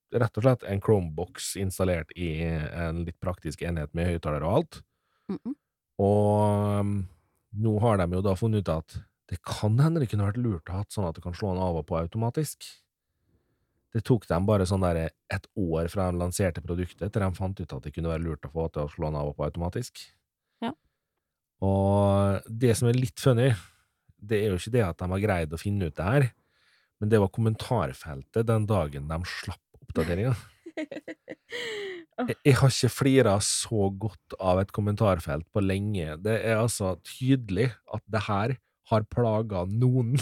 [0.08, 4.78] Rett og slett en Chromebox installert i en litt praktisk enhet med høyttaler og alt.
[5.28, 5.54] Mm -mm.
[6.00, 7.08] Og um,
[7.52, 10.70] nå har de jo da funnet ut at Det kan hende det kunne vært lurt
[10.70, 12.64] å ha sånn at du kan slå den av og på automatisk.
[13.94, 17.60] Det tok dem bare sånn der et år fra de lanserte produktet, til de fant
[17.60, 19.46] ut at det kunne være lurt å få til å slå den av og på
[19.46, 20.02] automatisk.
[20.64, 20.74] Ja.
[21.64, 23.48] Og det som er litt funny,
[24.18, 26.28] det er jo ikke det at de har greid å finne ut det her,
[26.98, 30.34] men det var kommentarfeltet den dagen de slapp oppdateringa.
[32.18, 36.16] Jeg, har ikke flira så godt av et kommentarfelt på lenge.
[36.24, 38.56] Det er altså tydelig at det her
[38.90, 40.16] har plaga noen.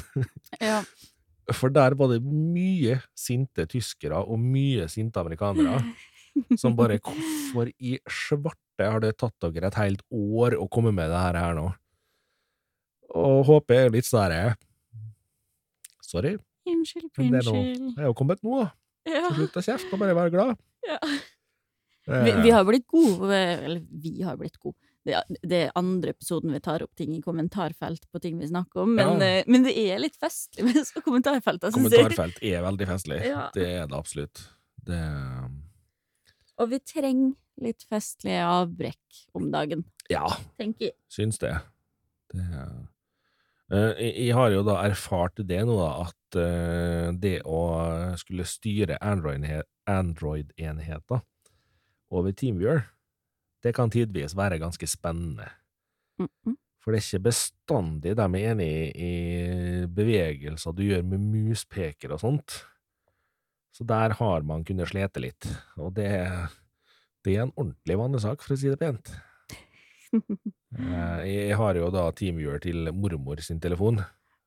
[0.61, 0.83] Ja.
[1.55, 5.78] For der var det mye sinte tyskere og mye sinte amerikanere
[6.59, 11.09] som bare Hvorfor i svarte har det tatt dere et helt år å komme med
[11.12, 11.68] det her, her nå?
[13.16, 14.57] Og håpet er litt sånn herre
[16.05, 16.34] Sorry,
[16.66, 17.30] Unnskyld, unnskyld.
[17.32, 18.66] det er, noe, det er jo kommet nå, da.
[19.07, 19.22] Ja.
[19.30, 20.61] Så slutt å kjefte og bare være glad.
[20.86, 20.99] Ja.
[22.07, 24.78] Eh, Vi, vi har blitt gode, eller vi har blitt gode.
[25.07, 25.14] Det,
[25.62, 29.20] er- andre episoden vi tar opp ting i kommentarfelt på ting vi snakker om, men,
[29.22, 29.26] Ja.
[29.38, 31.78] eh, men det er litt festlig med så kommentarfelter, jeg.
[31.78, 33.20] Kommentarfelt er veldig festlig.
[33.28, 33.46] Ja.
[33.54, 34.42] Det er det absolutt.
[34.86, 34.98] Det
[36.59, 40.26] Og vi trenger litt festlige avbrekk om dagen, Ja,
[40.59, 40.96] tenker jeg.
[41.09, 41.54] syns det.
[42.34, 48.14] det er jeg, jeg har jo da erfart det nå, da, at eh, det å
[48.20, 51.22] skulle styre Android-enhe- Android-enheter
[52.14, 52.84] over TeamViewer,
[53.67, 55.49] det kan tidvis være ganske spennende.
[56.21, 56.57] Mm -mm.
[56.81, 62.21] For det er ikke bestandig de er enig i, bevegelser du gjør med muspeker og
[62.21, 62.62] sånt.
[63.75, 66.07] Så der har man kunnet slete litt, og det,
[67.25, 69.11] det er en ordentlig vanesak, for å si det pent.
[70.77, 73.97] Eh, Jeg har jo da TeamViewer til mormor sin telefon,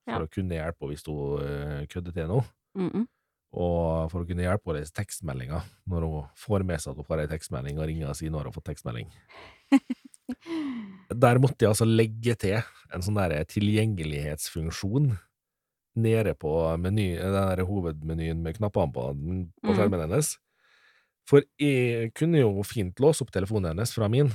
[0.04, 0.18] for Ja.
[0.22, 2.44] å kunne hjelpe henne hvis hun eh, kødder til noe.
[2.76, 3.06] -mm.
[3.50, 7.24] Og for å kunne hjelpe lese tekstmeldinger, når hun får med seg at hun får
[7.24, 9.08] ei tekstmelding, og ringer og sier når hun har fått tekstmelding.
[11.10, 12.60] Der måtte jeg altså legge til
[12.94, 15.08] en sånn der tilgjengelighetsfunksjon
[15.98, 20.30] nede på meny, den der hovedmenyen med knappene på, på skjermen skjermen hennes.
[21.26, 24.30] For jeg kunne jo fint låse opp telefonen hennes fra min.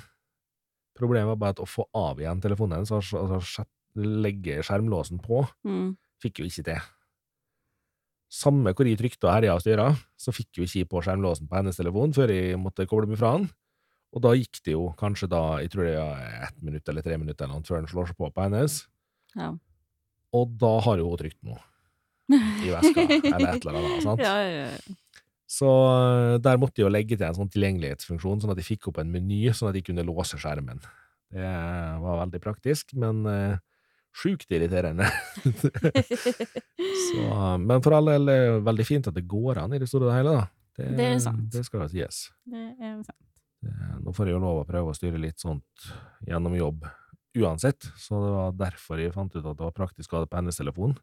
[1.00, 5.46] Problemet var bare at å få av igjen telefonen hennes, altså altså legge skjermlåsen på,
[5.64, 5.96] Mm.
[6.20, 6.84] fikk jo ikke til.
[8.32, 11.48] Samme hvor jeg trykte og herja og styra, så fikk jo ikke jeg på skjermlåsen
[11.50, 13.46] på hennes telefon før jeg måtte koble meg fra den.
[14.16, 17.18] Og da gikk det jo kanskje da, jeg tror det er ett minutt eller tre
[17.20, 18.82] minutter eller noe før den slår seg på på hennes,
[19.36, 19.50] Ja.
[20.34, 21.60] og da har jo hun trykt noe
[22.66, 23.04] i veska,
[23.36, 24.24] eller et eller annet, sant?
[24.24, 24.96] Ja, ja, ja.
[25.46, 28.88] Så øh, der måtte jeg jo legge til en sånn tilgjengelighetsfunksjon, sånn at jeg fikk
[28.90, 30.80] opp en meny, sånn at jeg kunne låse skjermen.
[31.36, 31.52] Det
[32.02, 33.60] var veldig praktisk, men uh,
[34.16, 35.08] sjukt irriterende.
[37.06, 37.24] Så,
[37.62, 40.10] men for all del er det veldig fint at det går an i det store
[40.10, 40.46] og hele, da.
[40.76, 41.48] Det, Det er sant.
[41.54, 42.26] Det skal sies.
[42.48, 43.22] Det er sant.
[44.06, 45.88] Nå får jeg jo lov å prøve å styre litt sånt
[46.28, 46.86] gjennom jobb
[47.36, 50.32] uansett, så det var derfor jeg fant ut at det var praktisk å ha det
[50.32, 50.94] på hennes telefon.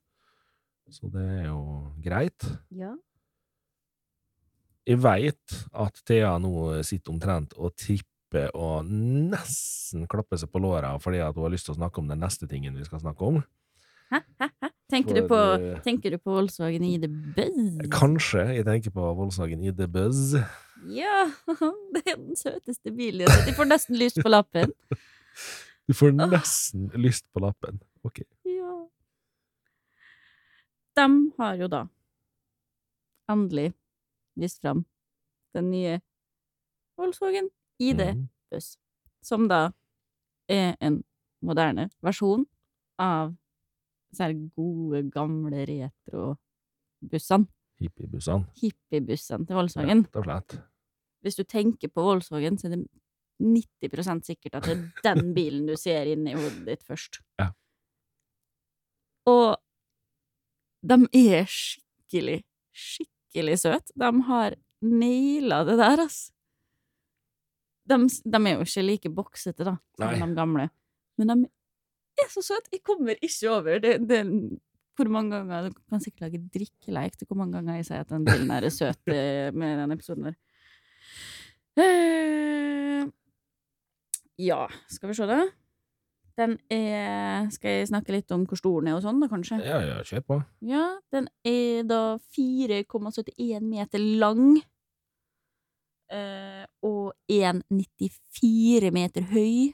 [0.93, 1.63] Så det er jo
[2.05, 2.47] greit.
[2.75, 2.93] Ja.
[4.89, 7.75] Jeg veit at Thea nå sitter omtrent og
[8.33, 12.01] tripper og nesten klapper seg på låra fordi at hun har lyst til å snakke
[12.01, 13.43] om den neste tingen vi skal snakke om.
[14.93, 17.79] Tenker, du på, For, eh, tenker du på Volkswagen ID Buzz?
[17.93, 20.35] Kanskje jeg tenker på Volkswagen ID Buzz.
[20.93, 21.31] Ja,
[21.95, 23.31] det er den søteste bilen.
[23.47, 24.73] De får nesten lyst på lappen.
[25.91, 27.81] Du får nesten nesten lyst på lappen.
[28.07, 28.21] Ok.
[28.47, 28.75] Ja.
[30.95, 31.07] De
[31.41, 31.81] har jo da
[33.33, 33.73] endelig
[34.39, 34.85] vist fram
[35.57, 35.97] den nye
[37.01, 38.29] Volkswagen ID Mhm.
[38.53, 38.77] Buss,
[39.23, 39.71] som da
[40.49, 41.03] er en
[41.43, 42.45] moderne versjon
[42.99, 43.35] av
[44.13, 47.47] disse gode, gamle retrobussene.
[47.81, 48.45] Hippiebussene.
[48.61, 50.03] Hippiebussene til Volkswagen.
[50.05, 50.59] Rett og slett.
[51.25, 52.89] Hvis du tenker på Volkswagen, så er det
[53.41, 57.21] 90% sikkert at det er den bilen du ser inn i hodet ditt først.
[57.41, 57.49] Ja.
[59.27, 59.57] Og
[60.83, 62.43] de er skikkelig,
[62.75, 63.93] skikkelig søte.
[63.97, 66.33] De har naila det der, ass.
[67.89, 70.21] De, de er jo ikke like boksete, da, som Nei.
[70.21, 70.69] de gamle.
[71.19, 72.71] Men de er så søte!
[72.73, 74.23] Jeg kommer ikke over det, det
[74.97, 78.13] hvor mange ganger Du kan sikkert lage drikkeleik til hvor mange ganger jeg sier at
[78.13, 80.39] den bilen er søt eh, med den episoden der.
[81.73, 83.09] Uh,
[84.37, 85.43] ja, skal vi se det.
[86.37, 89.61] Den er Skal jeg snakke litt om hvor stor den er og sånn, da, kanskje?
[89.65, 90.39] Ja, ja, kjør på.
[90.69, 92.03] Ja, den er da
[92.37, 94.61] 4,71 meter lang.
[96.13, 99.73] Eh, og 1,94 meter høy.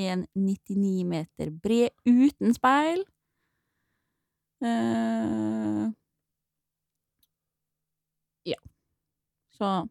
[0.00, 3.04] 1,99 meter bred, uten speil.
[4.60, 5.88] Uh,
[8.44, 8.60] ja.
[9.56, 9.88] Så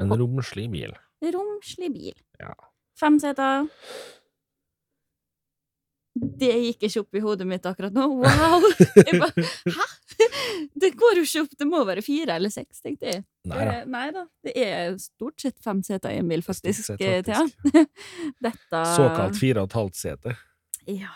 [0.00, 0.94] En romslig bil.
[1.22, 2.16] romslig bil.
[2.40, 2.54] Ja.
[2.98, 3.68] Fem seter.
[6.12, 8.04] Det gikk ikke opp i hodet mitt akkurat nå.
[8.20, 8.64] Wow!
[9.08, 9.86] Jeg bare, Hæ?
[10.82, 13.22] Det går jo ikke opp, det må være fire eller seks, tenkte jeg.
[13.48, 13.72] Nei da.
[13.72, 14.24] Eh, Nei da.
[14.44, 16.84] Det er stort sett fem seter i en bil, faktisk.
[16.90, 17.72] Sett, eh, faktisk.
[17.72, 17.84] Ja.
[18.46, 20.34] Dette Såkalt fire og et halvt sete
[20.90, 21.14] Ja.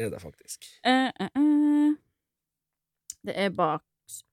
[0.00, 0.66] er det faktisk.
[0.86, 1.94] Uh, uh, uh.
[3.28, 3.84] Det er bak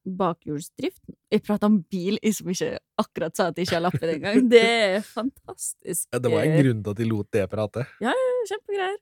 [0.07, 1.03] bakhjulsdrift.
[1.29, 4.47] Jeg prater om bil, jeg som ikke akkurat sa at jeg ikke har lappen engang.
[4.49, 6.07] Det er fantastisk.
[6.09, 7.83] Det var en grunn til at de lot det prate.
[8.01, 8.15] ja,
[8.47, 8.97] Kjempegreier.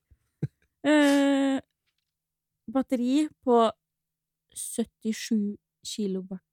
[0.85, 1.59] Eh,
[2.71, 3.71] batteri på
[4.55, 6.43] 77 kilowatt,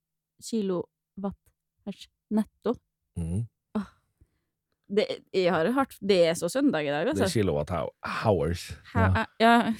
[0.43, 2.75] kilowatt netto.
[3.17, 3.47] Mhm.
[4.93, 7.33] Det, jeg har hørt, det er så søndag i dag, Det er altså.
[7.39, 8.71] kilowatt hou- hours.
[8.93, 9.73] Ha, Ja, ja.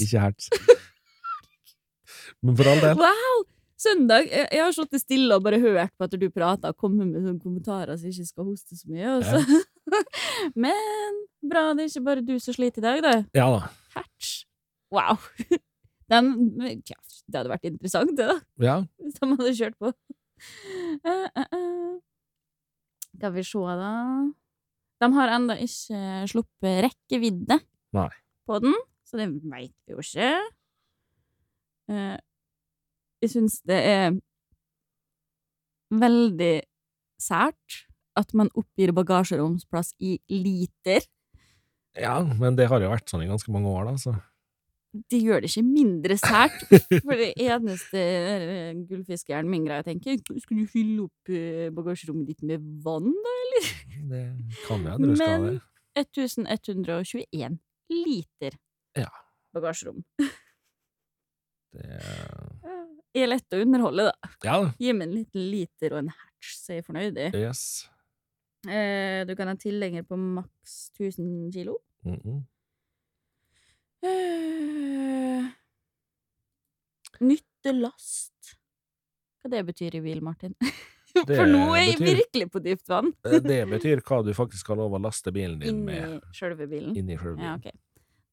[0.00, 0.48] ikke hertz.
[2.42, 2.96] Men for all del.
[2.96, 3.44] Wow!
[3.80, 4.26] Søndag!
[4.28, 7.22] Jeg, jeg har sittet stille og bare hørt på at du prater og kommer med
[7.24, 9.14] sånne kommentarer så jeg ikke skal hoste så mye.
[9.24, 9.40] Ja.
[10.66, 13.14] Men bra, det er ikke bare du som sliter i dag, da.
[13.36, 13.70] Ja da.
[13.96, 14.34] Hertz.
[14.92, 15.22] Wow.
[16.10, 16.32] Den,
[16.90, 16.98] ja,
[17.30, 18.36] det hadde vært interessant, det, da.
[18.60, 18.76] Ja.
[19.00, 19.92] Hvis de hadde kjørt på.
[21.06, 21.98] Eh, uh, uh.
[23.14, 23.92] Skal vi se, da.
[25.00, 27.62] De har ennå ikke sluppet rekkevidde
[27.96, 28.10] Nei.
[28.44, 28.74] på den,
[29.08, 30.34] så det veit vi jo ikke.
[33.20, 34.14] Jeg syns det er
[35.90, 36.54] veldig
[37.20, 37.80] sært
[38.18, 41.04] at man oppgir bagasjeromsplass i liter.
[41.98, 44.14] ja, men det har jo vært sånn i ganske mange år, da, så
[45.10, 46.64] Det gjør det ikke mindre sært.
[47.06, 52.26] For det eneste eh, gullfiskeren min greier å tenke skulle du fylle opp eh, bagasjerommet
[52.32, 53.68] ditt med vann, da, eller?
[54.10, 54.24] det
[54.66, 55.52] kan jo hende du skal det.
[55.60, 55.60] Men
[56.00, 57.58] 1121
[57.90, 58.56] liter
[58.98, 59.10] Ja.
[59.54, 60.02] bagasjerom.
[60.18, 62.00] det.
[63.14, 64.28] Er lett å underholde, da.
[64.46, 64.56] Ja.
[64.78, 67.18] Gi meg en liten liter og en hatch, så jeg er fornøyd.
[67.18, 67.30] i.
[67.40, 67.88] Yes.
[68.68, 71.78] Eh, du kan ha tilhenger på maks 1000 kilo.
[72.06, 72.44] Mhm.
[74.02, 75.48] Eh,
[77.20, 78.54] nyttelast.
[79.42, 80.54] Hva det betyr i bil, Martin?
[81.10, 83.08] Det For nå er jeg betyr- virkelig på dypt vann.
[83.26, 86.68] Eh, Det betyr hva du faktisk har lov å laste bilen din Inni med sjølve
[86.70, 86.94] bilen.
[86.96, 87.78] inni sjølve Ja, bilen.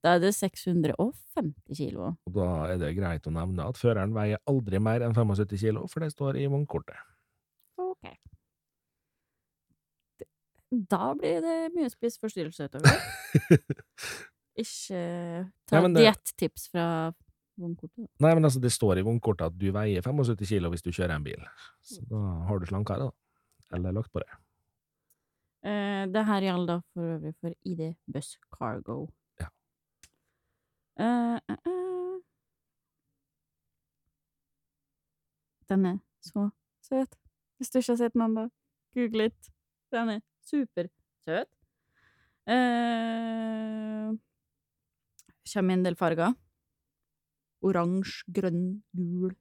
[0.08, 2.14] Da er det 650 kilo.
[2.30, 5.84] Og da er det greit å nevne at føreren veier aldri mer enn 75 kilo,
[5.92, 6.96] for det står i vognkortet.
[7.84, 8.08] Ok.
[10.88, 13.04] Da blir det mye spiseforstyrrelse utover.
[14.64, 15.02] Ikke
[15.68, 16.88] ta Ja, dietttips fra
[17.60, 18.08] vognkortet.
[18.24, 21.18] Nei, men altså, det står i vognkortet at du veier 75 kilo hvis du kjører
[21.20, 21.44] en bil.
[21.84, 23.76] Så da har du slankere, da.
[23.76, 24.32] Eller lagt på det.
[25.68, 29.02] Eh, det her gjelder da for øvrig for ID Bus Cargo.
[30.98, 32.20] Eh, eh, eh.
[35.70, 36.50] Den er så
[36.86, 37.16] søt.
[37.58, 38.48] Hvis du ikke har sett den ennå,
[38.96, 39.50] google litt.
[39.94, 41.50] Den er supersøt.
[42.48, 44.14] Eh,
[45.48, 46.34] Kommer i en del farger.
[47.68, 48.64] Oransje, grønn,
[48.96, 49.34] gul,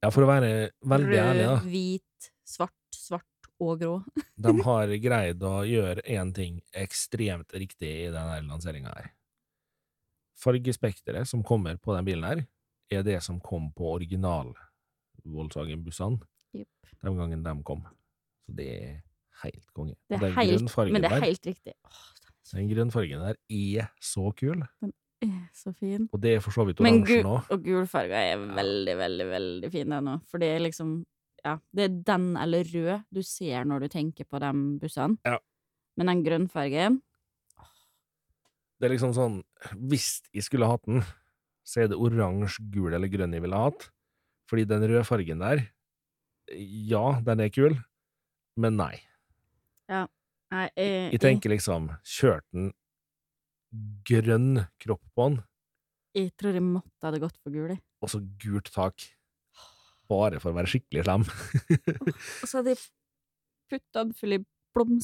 [0.00, 1.56] Ja, for å være veldig ærlig, da.
[1.58, 3.96] rød, hvit, svart, svart og grå.
[4.40, 9.10] De har greid å gjøre én ting ekstremt riktig i denne lanseringa her.
[10.40, 12.44] Fargespekteret som kommer på den bilen her,
[12.90, 14.54] er det som kom på original
[15.24, 16.18] Volkswagen-bussene
[16.56, 16.68] yep.
[17.02, 17.84] den gangen de kom.
[18.46, 18.94] Så det er
[19.44, 19.94] helt konge.
[20.08, 21.74] Det er den helt, men det er helt riktig.
[21.86, 22.08] Åh,
[22.50, 26.08] den grønnfargen der er så kul, Den er så fin.
[26.12, 27.36] og det er for så vidt oransje nå.
[27.50, 30.18] og gulfarga er veldig, veldig, veldig fin ennå.
[30.30, 31.00] For det er liksom
[31.40, 35.16] Ja, det er den eller rød du ser når du tenker på de bussene.
[35.24, 35.38] Ja.
[35.96, 36.98] Men den grønnfargen
[38.80, 39.34] Det er liksom sånn,
[39.90, 41.02] hvis jeg skulle hatt den,
[41.68, 43.90] så er det oransje, gul eller grønn jeg ville hatt.
[44.48, 45.66] Fordi den rødfargen der,
[46.88, 47.76] ja, den er kul,
[48.58, 48.94] men nei.
[49.90, 52.72] Nei, jeg, Jeg tenker liksom, Kjørte den
[54.08, 55.36] grønn kropp på den,
[56.16, 59.04] jeg, tror jeg måtte hadde gått for gul, og så gult tak.
[60.10, 61.26] Bare for å være skikkelig slem.
[62.42, 62.80] Og så hadde jeg
[63.70, 64.16] putta den
[64.74, 64.96] full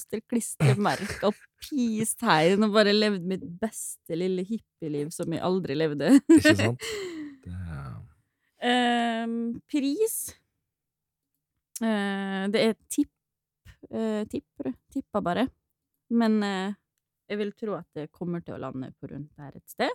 [0.66, 1.34] i og
[1.66, 6.16] peace-tegn og bare levd mitt beste lille hippieliv som jeg aldri levde.
[6.38, 6.86] Ikke sant?
[7.46, 7.52] Det,
[8.66, 10.14] Ehm, pris
[11.78, 13.12] uh, Det er tipp
[13.92, 15.44] uh, Tipper, tippa bare.
[16.10, 16.74] Men eh,
[17.26, 19.90] jeg vil tro at det kommer til å lande på rundt der et sted.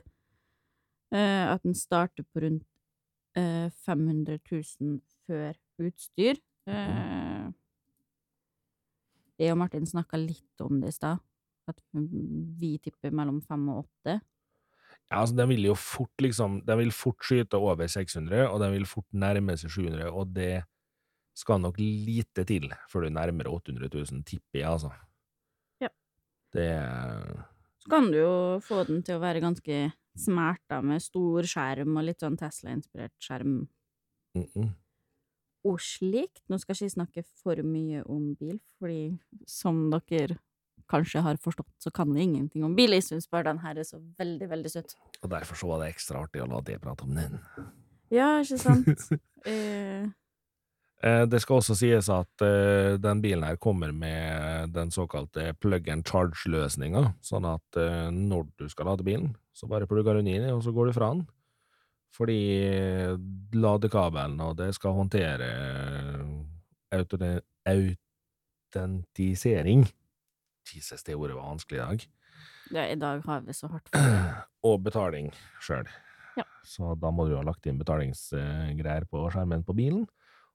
[1.16, 2.66] Eh, at den starter på rundt
[3.40, 4.98] eh, 500 000
[5.28, 5.56] før
[5.88, 6.40] utstyr.
[6.68, 7.31] Eh,
[9.42, 11.22] jeg og Martin snakka litt om det i stad.
[11.70, 14.20] At vi tipper mellom fem og åtte.
[15.10, 18.74] ja, altså, den vil jo fort liksom, den vil fort skyte over 600, og den
[18.76, 20.64] vil fort nærme seg 700, og det
[21.38, 24.92] skal nok lite til før du nærmer 800 000, tipper jeg, altså.
[25.82, 25.90] Ja.
[26.54, 26.70] Det
[27.82, 28.34] Så kan du jo
[28.64, 33.16] få den til å være ganske smart, da, med stor skjerm og litt sånn Tesla-inspirert
[33.22, 33.62] skjerm
[34.36, 34.70] Mm -mm.
[35.68, 36.42] Og slikt.
[36.50, 39.18] Nå skal ikke jeg snakke for mye om bil, fordi
[39.50, 40.40] som dere
[40.92, 42.92] kanskje har forstått, så kan jeg ingenting om bil.
[42.98, 44.96] Jeg syns bare den her er så veldig, veldig søt.
[45.22, 47.38] Og derfor så var det ekstra artig å la det prate om den.
[48.12, 49.06] Ja, ikke sant?
[49.48, 50.10] eh,
[51.02, 55.90] Eh, Det skal også sies at eh, den bilen her kommer med den såkalte plug
[55.90, 60.36] and charge-løsninga, sånn at eh, når du skal lade bilen, så bare plugger du den
[60.36, 61.26] inn, og så går du fra den.
[62.12, 62.42] Fordi
[63.56, 65.46] ladekabelen og det skal håndtere
[66.92, 67.08] eh,
[67.72, 69.86] autentisering.
[70.76, 72.08] Jesus, det ordet var vanskelig i dag.
[72.72, 74.34] ja, I dag har vi så hardt for det.
[74.68, 75.32] Og betaling
[75.64, 75.88] sjøl.
[76.38, 76.44] Ja.
[76.64, 80.06] Så da må du ha lagt inn betalingsgreier på skjermen på bilen,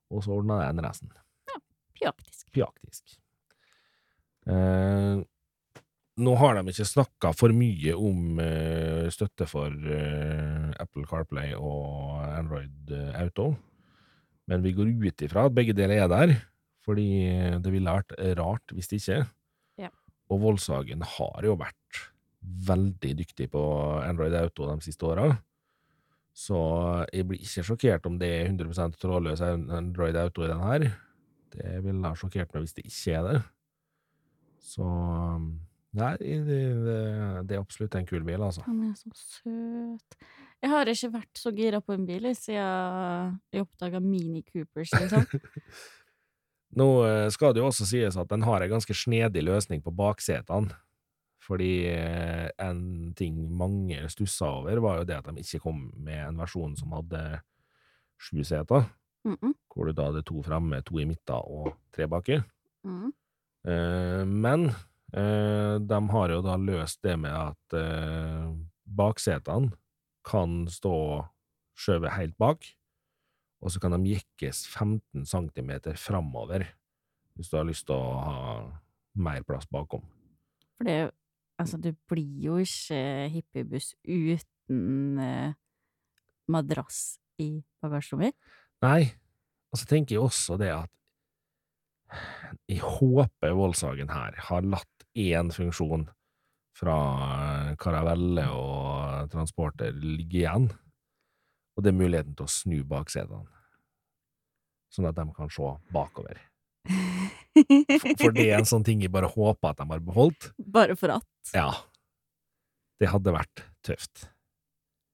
[0.09, 1.11] og så ordna den resten.
[1.51, 1.57] Ja,
[1.99, 2.47] pjaktisk.
[2.55, 3.17] Pjaktisk.
[4.47, 5.17] Eh,
[6.17, 12.21] nå har de ikke snakka for mye om uh, støtte for uh, Apple CarPlay og
[12.25, 13.51] Android eh, Auto,
[14.49, 16.35] men vi går ut ifra at begge deler er der,
[16.85, 17.07] fordi
[17.59, 19.17] det ville vært rart hvis det ikke.
[19.83, 19.89] Ja.
[20.31, 22.03] Og Volkswagen har jo vært
[22.67, 23.63] veldig dyktig på
[24.05, 25.27] Android Auto de siste åra.
[26.37, 26.57] Så
[27.11, 30.87] jeg blir ikke sjokkert om det er 100% trådløs Android Auto i den her.
[31.51, 33.39] Det ville ha sjokkert meg hvis det ikke er det.
[34.63, 34.85] Så
[35.95, 36.57] Nei, det,
[37.47, 38.61] det, er absolutt en kul bil, altså.
[38.67, 40.17] Han er så søt.
[40.61, 45.25] Jeg har ikke vært så gira på en bil siden jeg oppdaga Mini Coopers, liksom.
[46.77, 49.93] Nå eh, skal det jo også sies at den har en ganske snedig løsning på
[49.95, 50.75] baksetene.
[51.47, 56.19] Fordi eh, en ting mange stussa over, var jo det at de ikke kom med
[56.25, 57.23] en versjon som hadde
[58.19, 58.89] sju seter,
[59.27, 59.53] Mm -mm.
[59.75, 62.41] hvor du da hadde to fremme, to i midten og tre baki.
[62.83, 63.13] Mm.
[63.67, 64.71] Eh, men
[65.13, 68.49] eh, de har jo da løst det med at eh,
[68.87, 69.71] baksetene
[70.27, 70.97] kan stå
[71.77, 72.65] skjøvet helt bak,
[73.63, 76.67] og så kan de jekkes 15 cm framover
[77.37, 78.41] hvis du har lyst til å ha
[79.17, 80.03] mer plass bakom.
[80.77, 80.99] For det
[81.57, 82.97] Altså, det blir jo ikke
[83.33, 85.55] hippiebuss uten eh,
[86.53, 88.35] madrass i bagasjerommet.
[88.85, 89.07] Nei,
[89.73, 90.91] og så tenker jeg også det at
[92.69, 96.07] jeg håper Voldshagen her har latt én funksjon
[96.77, 96.97] fra
[97.81, 100.67] karavelle og Transporter ligger igjen,
[101.77, 103.49] og det er muligheten til å snu baksetene,
[104.93, 106.39] sånn at de kan se bakover.
[106.87, 110.51] For, det er en sånn ting jeg bare håper at de har beholdt.
[110.61, 111.27] Bare for at.
[111.57, 111.71] Ja,
[113.01, 114.27] det hadde vært tøft.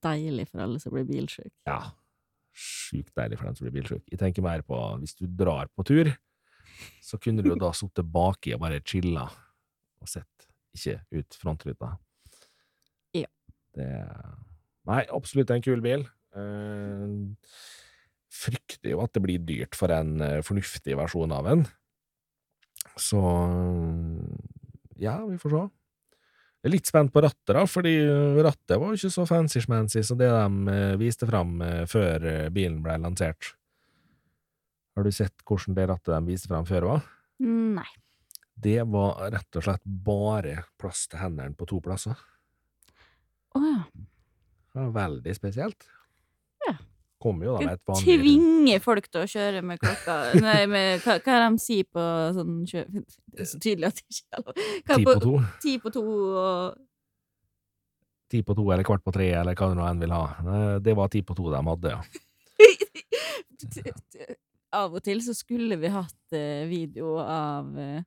[0.04, 1.56] Deilig for alle som blir bilsjuke.
[1.68, 1.94] Ja,
[2.52, 4.06] sjukt deilig for dem som blir bilsjuke.
[4.12, 6.12] Jeg tenker mer på hvis du drar på tur,
[7.04, 9.30] så kunne du jo da sittet baki og bare chilla
[10.04, 11.94] og sett ikke ut frontruta.
[13.16, 13.30] Ja.
[13.78, 13.92] Det
[14.84, 16.02] Nei, absolutt en kul bil.
[16.36, 17.12] Eh,
[18.34, 21.64] frykter jo at det blir dyrt for en eh, fornuftig versjon av en.
[23.00, 23.22] Så
[25.00, 25.64] ja, vi får se.
[26.64, 27.92] Jeg er litt spent på rattet, da, fordi
[28.40, 32.52] rattet var jo ikke så fancy-schmancy som det de eh, viste fram eh, før eh,
[32.56, 33.50] bilen ble lansert.
[34.96, 37.10] Har du sett hvordan det rattet de viste fram før var?
[37.44, 37.90] Nei.
[38.56, 42.16] Det var rett og slett bare plass til hendene på to plasser.
[43.54, 43.84] Å ja.
[44.74, 45.82] Det var veldig spesielt.
[46.68, 46.74] Ja.
[47.22, 51.02] Kommer jo da med et vanlig tvinge folk til å kjøre med klokka Nei, med
[51.06, 52.02] hva, hva er det de sier på
[52.36, 52.82] sånn kjø...
[52.94, 54.54] Det er så tydelig at det ikke er lov.
[54.90, 55.34] Ti på to.
[55.64, 56.04] Ti på to
[56.42, 56.62] og
[58.34, 60.24] Ti på to eller kvart på tre, eller hva du nå enn vil ha.
[60.42, 62.02] Eh, Det var ti på to de hadde, ja.
[64.74, 68.02] Av og til så skulle vi hatt eh, video av eh,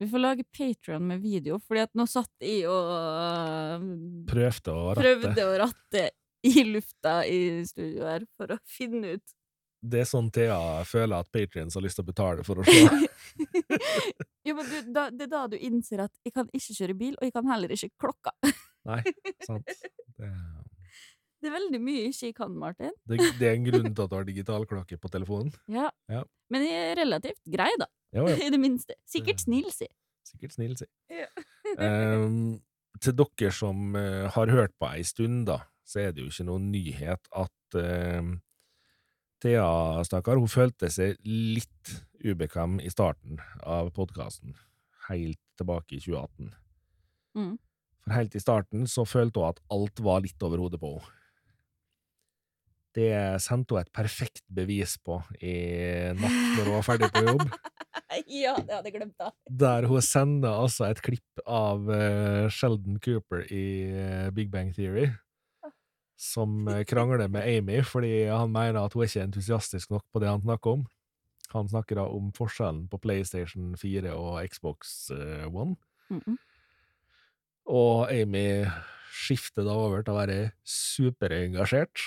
[0.00, 3.82] Vi får lage Patrion med video, fordi at nå satt jeg og eh,
[4.30, 5.02] Prøvde å ratte.
[5.02, 6.04] prøvde å ratte
[6.48, 9.34] i lufta i studio her for å finne ut
[9.84, 10.56] Det er sånn Thea
[10.88, 12.80] føler at Patrions har lyst til å betale for å se.
[14.48, 17.12] Jo, men du, da, det er da du innser at jeg kan ikke kjøre bil,
[17.20, 18.32] og jeg kan heller ikke klokka.
[18.88, 19.02] Nei,
[19.44, 19.68] sant.
[20.20, 20.28] Det,
[21.40, 22.90] Det er veldig mye jeg ikke kan, Martin.
[23.08, 25.52] det, det er en grunn til at du har digitalklokke på telefonen.
[25.72, 25.86] Ja.
[26.12, 26.24] Ja.
[26.52, 27.86] Men jeg er relativt grei, da.
[28.16, 28.36] Jo, jo.
[28.46, 28.96] I det minste.
[29.08, 29.88] Sikkert snill, si.
[30.26, 30.86] Sikkert snill, si.
[31.12, 31.28] Ja.
[31.78, 32.60] um,
[33.02, 36.48] til dere som uh, har hørt på ei stund, da, så er det jo ikke
[36.50, 38.32] noen nyhet at uh,
[39.40, 44.52] Thea, stakkar, hun følte seg litt ubekvem i starten av podkasten,
[45.08, 46.50] helt tilbake i 2018.
[47.38, 47.54] Mm.
[48.04, 51.16] For helt i starten så følte hun at alt var litt over hodet på henne.
[52.90, 55.54] Det sendte hun et perfekt bevis på i
[56.18, 57.44] natt når hun var ferdig på jobb.
[58.44, 59.30] ja, det hadde jeg glemt, da.
[59.62, 65.08] Der hun sender altså et klipp av uh, Sheldon Cooper i uh, Big Bang Theory,
[66.20, 70.20] som eh, krangler med Amy fordi han mener at hun er ikke entusiastisk nok på
[70.20, 70.82] det han snakker om.
[71.54, 75.08] Han snakker da om forskjellen på PlayStation 4 og Xbox
[75.48, 75.78] One.
[76.10, 76.36] Mm -mm.
[77.72, 78.66] Og Amy
[79.10, 82.04] skifter da over til å være superengasjert,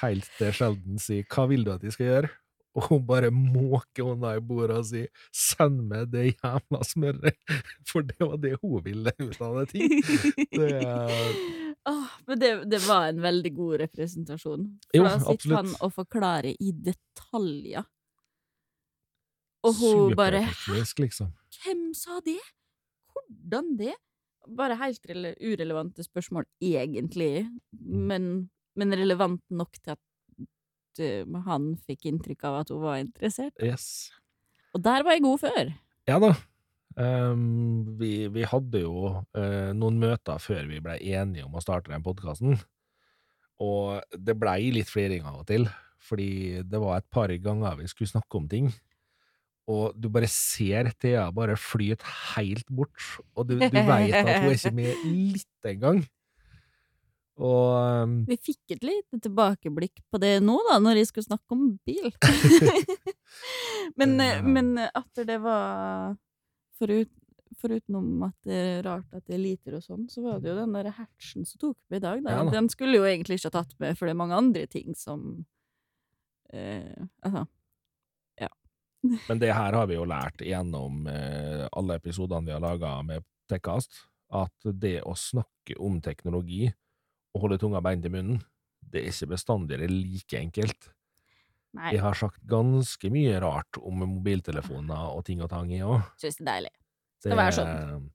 [0.00, 2.30] helt til Sheldon sier 'hva vil du at de skal gjøre'?
[2.72, 7.36] Og hun bare måker hånda i bordet og sier 'send meg det jævla smøret',
[7.88, 9.98] for det var det hun ville ut av det ting.
[10.52, 10.70] Det
[11.90, 14.68] Åh, men det, det var en veldig god representasjon.
[14.86, 15.58] For Jo, da sitter absolutt.
[15.58, 17.88] han og forklarer i detaljer.
[19.66, 20.44] Og hun bare
[20.98, 21.32] liksom.
[21.62, 22.38] hvem sa det?
[23.12, 23.96] Hvordan det?
[24.58, 28.48] Bare helt urelevante spørsmål, egentlig, men,
[28.78, 30.02] men relevant nok til at
[31.46, 33.54] han fikk inntrykk av at hun var interessert.
[33.62, 34.10] Yes.
[34.76, 35.72] Og der var jeg god før.
[36.08, 36.32] Ja da.
[36.92, 41.88] Um, vi, vi hadde jo uh, noen møter før vi ble enige om å starte
[41.88, 42.58] den podkasten,
[43.62, 45.64] og det blei litt fliring av og til,
[46.04, 48.68] fordi det var et par ganger vi skulle snakke om ting,
[49.72, 52.98] og du bare ser Thea bare flyte helt bort,
[53.32, 55.06] og du, du veit at hun er ikke med
[55.38, 56.02] litt engang.
[57.40, 61.56] Og um, Vi fikk et lite tilbakeblikk på det nå, da, når jeg skulle snakke
[61.56, 62.10] om bil.
[63.98, 64.42] men, eh, Ja.
[64.44, 66.16] men at det var
[66.78, 67.12] forut,
[67.62, 70.56] Forutenom at det er rart at det er liter og sånn, så var det jo
[70.56, 72.22] den der hatchen som tok med i dag.
[72.24, 72.36] Da.
[72.36, 72.54] Ja da.
[72.54, 75.44] Den skulle jo egentlig ikke ha tatt med, for det er mange andre ting som
[76.52, 77.46] eh, Altså.
[79.28, 83.24] Men det her har vi jo lært gjennom eh, alle episodene vi har laga med
[83.50, 86.68] Tekkast, at det å snakke om teknologi
[87.32, 88.40] og holde tunga beint i munnen,
[88.92, 90.90] det er ikke bestandig like enkelt.
[91.72, 96.02] Nei, Jeg har sagt ganske mye rart om mobiltelefoner og ting og tang, jeg òg.
[96.20, 96.72] syns det er deilig.
[97.22, 98.08] Skal være sånn.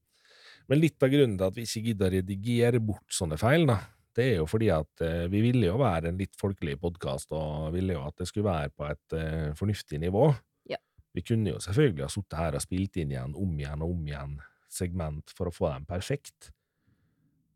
[0.68, 3.78] Men litt av grunnen til at vi ikke gidder å redigere bort sånne feil, da,
[4.18, 7.72] det er jo fordi at eh, vi ville jo være en litt folkelig podkast, og
[7.74, 10.28] ville jo at det skulle være på et eh, fornuftig nivå.
[10.70, 10.78] Ja.
[11.15, 14.05] Vi kunne jo selvfølgelig ha sittet her og spilt inn igjen, om igjen og om
[14.09, 14.38] igjen,
[14.70, 16.51] segment for å få dem perfekt,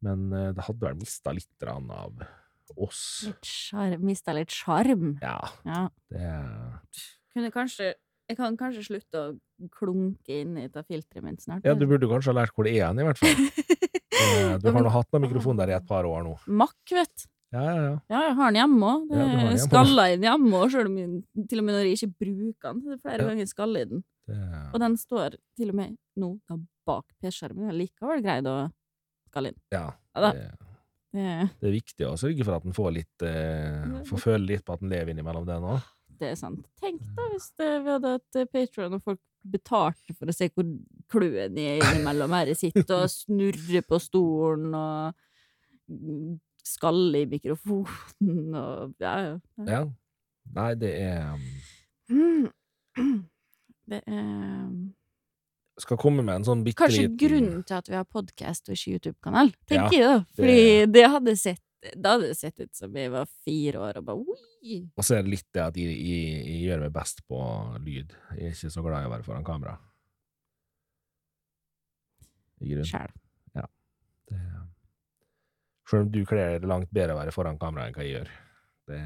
[0.01, 2.23] men eh, det hadde vel mista litt av
[2.77, 3.01] oss.
[3.99, 5.17] Mista litt sjarm.
[5.21, 5.89] Ja, Ja.
[6.09, 6.27] det
[7.33, 7.93] Kunne kanskje
[8.31, 11.65] Jeg kan kanskje slutte å klunke inn i det filteret mitt snart.
[11.67, 13.35] Ja, du burde kanskje ha lært hvor det er hen, i hvert fall.
[14.21, 16.35] Eh, Du har nå hatt noen mikrofon der i et par år nå.
[16.47, 17.23] Mack, vet.
[17.51, 17.93] Ja, ja, ja.
[18.11, 19.09] Ja, jeg har den hjemme òg.
[19.17, 19.55] Ja.
[19.63, 20.75] Skalla i den hjemme òg,
[21.49, 22.81] til og med når jeg ikke bruker den.
[22.85, 23.27] Det er flere Ja.
[23.27, 24.03] ganger jeg skaller i den.
[24.27, 24.37] Det,
[24.73, 26.29] Og den står til og med nå
[26.87, 27.65] bak PC-skjermen.
[27.65, 28.55] Jeg har likevel greid å
[29.39, 29.57] inn.
[29.73, 29.87] ja,
[30.25, 30.51] det,
[31.11, 34.77] Det, er viktig å sørge for at den får litt eh, Får føle litt på
[34.77, 35.79] at den lever innimellom det nå.
[36.21, 36.63] det er sant.
[36.79, 40.67] Tenk da hvis det, vi hadde hatt Patron og folk betalte for å se hvor
[41.11, 48.93] kløen er innimellom her jeg sitter og snurrer på stolen og skalle i mikrofonen og
[49.01, 49.33] ja, ja.
[49.67, 49.81] ja.
[50.55, 51.33] Nei, det er
[52.09, 52.47] um,
[53.91, 54.69] Det er
[55.81, 58.77] Skal komme med en sånn bitte Kanskje liten grunnen til at vi har podkast og
[58.77, 60.17] ikke YouTube-kanal, tenker Ja, jeg da.
[60.37, 60.57] Fordi
[60.93, 64.35] det, hadde sett Da hadde det sett ut som jeg var fire år og bare
[64.35, 64.75] oi.
[64.93, 67.39] Og så er det litt det at jeg, jeg, jeg gjør meg best på
[67.81, 68.13] lyd.
[68.37, 69.73] Jeg er ikke så glad i å være foran kamera.
[72.61, 72.91] I grunnen.
[72.91, 73.17] Sjæl.
[74.31, 74.37] Det,
[75.89, 78.29] selv om du kler det langt bedre å være foran kamera enn hva jeg gjør.
[78.87, 79.01] Det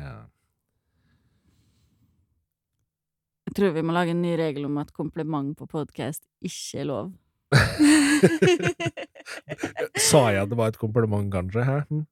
[3.46, 6.88] Jeg tror vi må lage en ny regel om at kompliment på podkast ikke er
[6.90, 7.12] lov.
[10.02, 11.66] Sa jeg at det var et kompliment, kanskje?
[11.68, 11.78] Hæ?
[11.92, 12.04] Hm?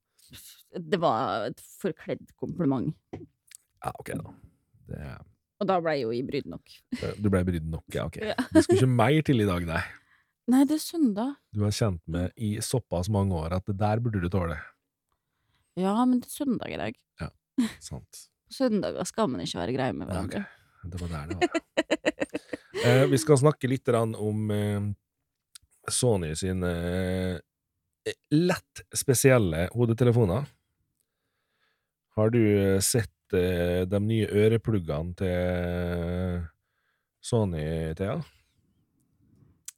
[0.93, 2.93] Det var et forkledd kompliment.
[3.13, 4.33] Ja, ok, da.
[4.89, 5.01] Det,
[5.61, 6.65] Og da ble jeg jo i brydd nok.
[7.17, 8.17] du ble brydd nok, ja, ok.
[8.33, 8.37] Ja.
[8.53, 9.83] Det skulle ikke mer til i dag, nei.
[10.53, 11.35] Nei, det er søndag.
[11.55, 14.57] Du har kjent meg i såpass mange år at det der burde du tåle.
[15.79, 16.93] Ja, men det er søndag i dag.
[17.81, 18.25] Sant.
[18.49, 20.35] På søndager skal man ikke være grei med Ja, ok.
[20.83, 21.61] Det var der det var.
[22.85, 24.81] eh, vi skal snakke litt om eh,
[25.91, 26.71] Sony sine
[28.03, 30.45] eh, lett spesielle hodetelefoner.
[32.15, 36.43] Har du eh, sett eh, de nye ørepluggene til
[37.23, 37.63] Sony,
[37.97, 38.19] Thea?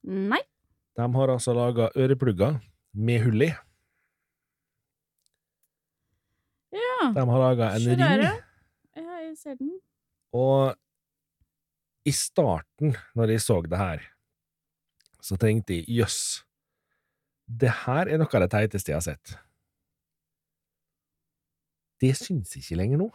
[0.05, 0.41] Nei.
[0.95, 2.59] De har altså laga øreplugger
[2.95, 3.51] med hull i.
[6.75, 7.11] Ja.
[7.15, 7.99] De har laga en ring.
[8.95, 9.73] jeg ser den.
[10.35, 10.75] Og
[12.05, 14.03] i starten, når jeg så det her,
[15.25, 16.21] så tenkte jeg jøss,
[17.45, 19.35] det her er noe av det teiteste jeg har sett.
[22.01, 23.09] Det syns jeg ikke lenger nå.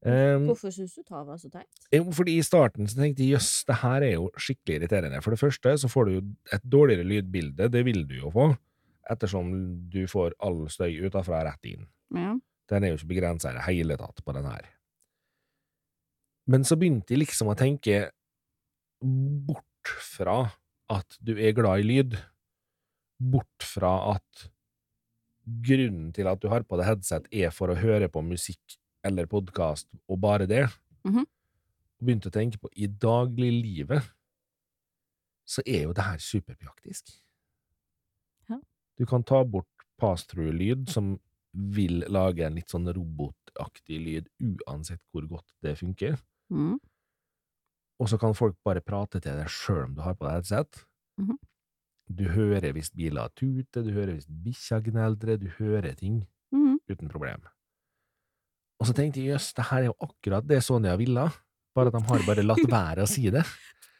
[0.00, 1.68] Um, Hvorfor syns du Tava var så teit?
[2.16, 5.20] fordi i starten så tenkte jeg jøss, det her er jo skikkelig irriterende.
[5.20, 6.22] For det første så får du jo
[6.56, 8.46] et dårligere lydbilde, det vil du jo få,
[9.12, 9.50] ettersom
[9.92, 11.84] du får all støy utafra rett inn.
[12.16, 12.32] Ja.
[12.70, 14.70] Den er jo ikke begrensa i det hele tatt på den her.
[16.46, 18.10] Men så begynte jeg liksom å tenke
[19.00, 20.50] bort fra
[20.90, 22.16] at du er glad i lyd,
[23.20, 24.50] bort fra at
[25.44, 29.28] grunnen til at du har på deg headset er for å høre på musikk eller
[29.30, 30.68] podkast, og bare det,
[31.04, 31.26] Mm -hmm.
[31.98, 34.02] begynte å tenke på i dagliglivet,
[35.46, 37.08] så er jo det her superpraktisk.
[38.50, 38.60] Ja.
[38.98, 39.66] Du kan ta bort
[39.98, 41.18] pass-through-lyd, som
[41.52, 46.18] vil lage en litt sånn robotaktig lyd uansett hvor godt det funker,
[46.50, 46.78] Mm.
[48.00, 50.84] og så kan folk bare prate til deg sjøl om du har på deg headset.
[51.20, 51.36] Mhm.
[52.10, 56.78] Du hører hvis biler tuter, du hører hvis bikkja gneldrer, du hører ting Mm.
[56.90, 57.42] uten problem.
[58.80, 61.28] Og så tenkte jeg jøss, det her er jo akkurat det Sonja ville,
[61.76, 63.44] bare at de har bare latt være å si det.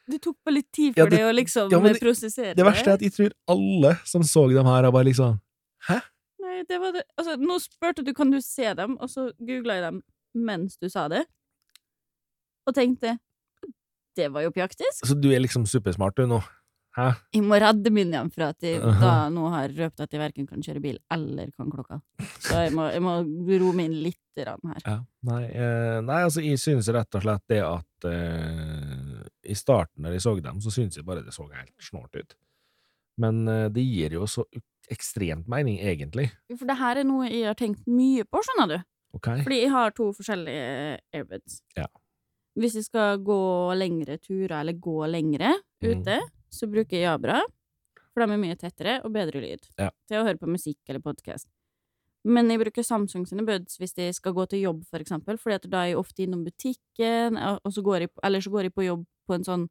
[0.09, 2.65] Du tok bare litt tid Ja, for det- det å liksom ja, det- prosessere Det
[2.65, 5.39] verste er at jeg tror alle som så dem her, har bare liksom
[5.87, 6.01] Hæ?
[6.41, 9.73] Nei, det var det Altså, nå spurte du kan du se dem, og så googla
[9.79, 10.03] jeg dem
[10.35, 11.25] mens du sa det,
[12.67, 13.17] og tenkte
[14.17, 15.05] det var jo praktisk.
[15.07, 16.41] Så du er liksom supersmart, du, nå?
[16.91, 17.05] Hæ?
[17.31, 20.63] Jeg må redde Miniam fra at de da nå har røpt at de verken kan
[20.63, 22.01] kjøre bil eller kan klokka.
[22.43, 24.81] Så jeg må, jeg må roe meg inn litt grann her.
[24.83, 24.97] Ja.
[25.29, 30.17] Nei, eh, nei, altså, jeg synes rett og slett det at eh, I starten, når
[30.17, 32.35] jeg så dem, så synes jeg bare det så helt snålt ut.
[33.23, 34.43] Men eh, det gir jo så
[34.91, 36.27] ekstremt mening, egentlig.
[36.51, 38.77] For det her er noe jeg har tenkt mye på, skjønner du.
[39.15, 39.43] Okay.
[39.45, 41.61] Fordi jeg har to forskjellige airbuds.
[41.79, 41.87] Ja.
[42.59, 43.39] Hvis jeg skal gå
[43.79, 46.19] lengre turer, eller gå lengre ute, ute,
[46.51, 47.39] så bruker jeg Jabra.
[48.11, 49.67] For de er mye tettere og bedre lyd.
[49.79, 49.89] Ja.
[50.09, 51.47] Til å høre på musikk eller podkast.
[52.27, 55.39] Men jeg bruker Samsung sine buds hvis jeg skal gå til jobb, for eksempel.
[55.41, 58.75] Fordi da er jeg ofte innom butikken, og så går jeg, eller så går jeg
[58.75, 59.65] på jobb på en sånn,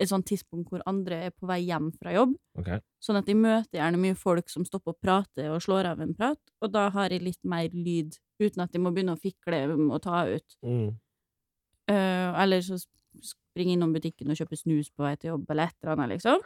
[0.00, 2.38] et sånt tidspunkt hvor andre er på vei hjem fra jobb.
[2.62, 2.70] ok.
[3.04, 6.14] Sånn at jeg møter gjerne mye folk som stopper og prater og slår av en
[6.16, 9.66] prat, og da har jeg litt mer lyd, uten at jeg må begynne å fikle
[9.74, 10.56] og ta ut.
[10.64, 10.94] Mm.
[11.90, 15.76] Eh, eller så springe innom butikken og kjøpe snus på vei til jobb, eller et
[15.82, 16.42] eller annet, liksom.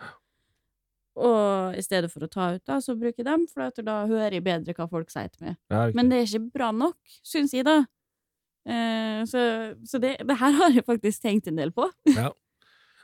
[1.15, 4.35] Og i stedet for å ta ut, da, så bruker jeg dem, for da hører
[4.39, 5.59] jeg bedre hva folk sier til meg.
[5.71, 5.85] Ja.
[5.95, 7.83] Men det er ikke bra nok, syns jeg, da.
[8.65, 9.43] Eh, så
[9.85, 11.87] så det, det her har jeg faktisk tenkt en del på.
[12.19, 12.33] ja.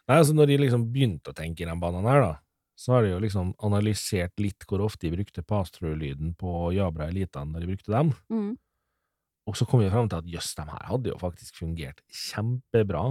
[0.08, 2.32] Nei, altså Når de liksom begynte å tenke i den banen her, da,
[2.80, 7.52] så har de jo liksom analysert litt hvor ofte de brukte pass-through-lyden på Jabra Elitan
[7.52, 8.50] når de brukte dem, Mm.
[9.50, 13.04] Og så kom vi fram til at jøss, de her hadde jo faktisk fungert kjempebra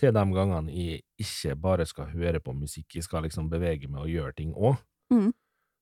[0.00, 4.04] til de gangene jeg ikke bare skal høre på musikk, jeg skal liksom bevege meg
[4.04, 4.80] og gjøre ting òg.
[5.12, 5.32] Mhm.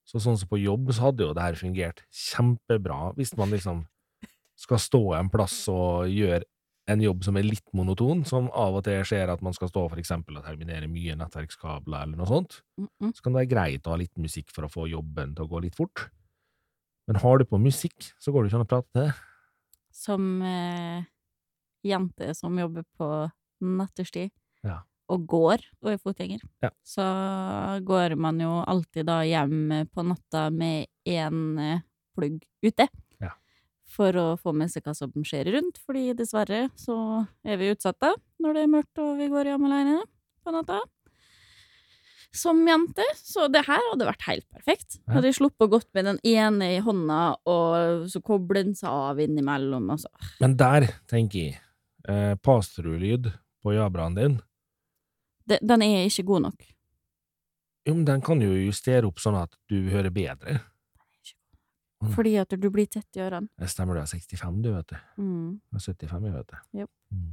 [0.05, 3.87] Så sånn som på jobb, så hadde jo det her fungert kjempebra hvis man liksom
[4.61, 6.45] skal stå en plass og gjøre
[6.93, 9.87] en jobb som er litt monoton, som av og til skjer at man skal stå
[9.89, 13.15] for eksempel og terminere mye nettverkskabler eller noe sånt, Mm -mm.
[13.15, 15.49] så kan det være greit å ha litt musikk for å få jobben til å
[15.49, 16.11] gå litt fort.
[17.09, 19.15] Men har du på musikk, så går det ikke an å prate til det.
[19.95, 21.05] Som eh,
[21.85, 23.09] jente som jobber på
[23.61, 24.33] natterstid.
[24.65, 24.81] Ja.
[25.13, 26.45] Og går, og er fotgjenger.
[26.65, 26.71] Ja.
[26.83, 27.05] Så
[27.85, 31.85] går man jo alltid da hjem på natta med én eh,
[32.17, 32.89] plugg ute.
[33.21, 33.35] Ja.
[33.85, 36.97] For å få med seg hva som skjer rundt, fordi dessverre så
[37.45, 40.01] er vi utsatt da, når det er mørkt og vi går hjem alene
[40.45, 40.81] på natta.
[42.35, 44.97] Som jente, så det her hadde vært helt perfekt.
[45.05, 45.17] Ja.
[45.17, 49.21] Hadde jeg sluppet godt med den ene i hånda, og så kobler den seg av
[49.23, 50.11] innimellom, altså.
[50.43, 51.61] Men der, tenker jeg,
[52.11, 53.31] eh, pass-through-lyd
[53.63, 54.37] på Jabraen din,
[55.47, 56.63] de, den er ikke god nok.
[57.85, 60.59] jo, men den kan jo justere opp sånn at du hører bedre.
[62.03, 62.11] Mm.
[62.17, 63.49] Fordi at du blir tett i ørene.
[63.61, 64.97] Det stemmer, du er 65, du, vet du.
[65.23, 65.51] Mm.
[65.71, 66.61] Du er 75, jeg vet det.
[66.81, 66.91] Yep.
[67.15, 67.33] Mm.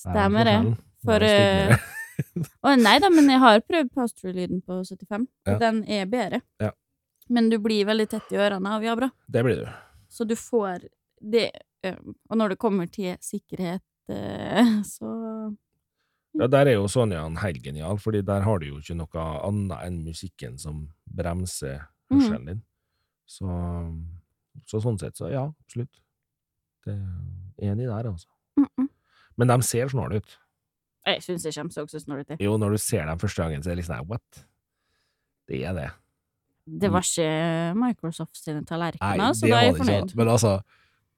[0.00, 0.58] Stemmer det.
[1.04, 1.78] For Det
[2.64, 5.58] Å nei da, men jeg har prøvd pass-through-lyden på 75, Ja.
[5.58, 6.42] den er bedre.
[6.60, 6.70] Ja.
[7.28, 9.66] Men du blir veldig tett i ørene av Jabra, Det blir du.
[10.10, 10.88] så du får
[11.20, 11.50] det
[12.28, 13.80] Og når det kommer til sikkerhet,
[14.84, 15.56] så
[16.38, 19.22] Ja, der er jo Sonja en helt genial, fordi der har du jo ikke noe
[19.46, 22.20] annet enn musikken som bremser Mhm.
[22.20, 22.62] hørselen din.
[23.26, 23.46] Så,
[24.66, 26.00] så sånn sett, så ja, absolutt.
[26.84, 28.26] Det er enig der, altså.
[28.58, 28.88] mm -mm.
[29.38, 30.38] Men de ser snåle ut.
[31.06, 32.42] Jeg syns det kommer så snålete ut.
[32.44, 34.42] Jo, når du ser dem første gangen, så er det liksom what?
[35.48, 35.88] Det er det.
[36.70, 37.30] Det var ikke
[37.80, 40.12] Microsoft sine tallerkener, så da er jeg fornøyd.
[40.20, 40.60] Men altså,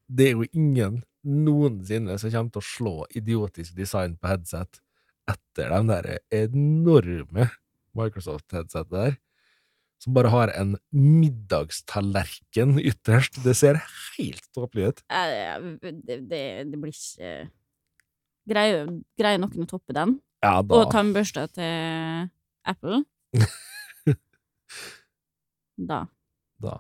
[0.09, 4.81] det er jo ingen noensinne som kommer til å slå idiotisk design på headset
[5.31, 7.51] etter de der enorme
[7.99, 9.19] Microsoft-headsetet der.
[10.03, 13.39] som bare har en middagstallerken ytterst.
[13.45, 13.79] Det ser
[14.19, 15.03] helt tåpelig ut.
[15.09, 15.93] Det,
[16.31, 17.35] det, det blir ikke
[18.49, 18.89] Greier,
[19.19, 20.17] greier noen å toppe den?
[20.43, 20.75] Ja, da.
[20.81, 22.31] Og tannbørsta til
[22.67, 23.03] Apple?
[25.91, 26.01] da.
[26.63, 26.75] da.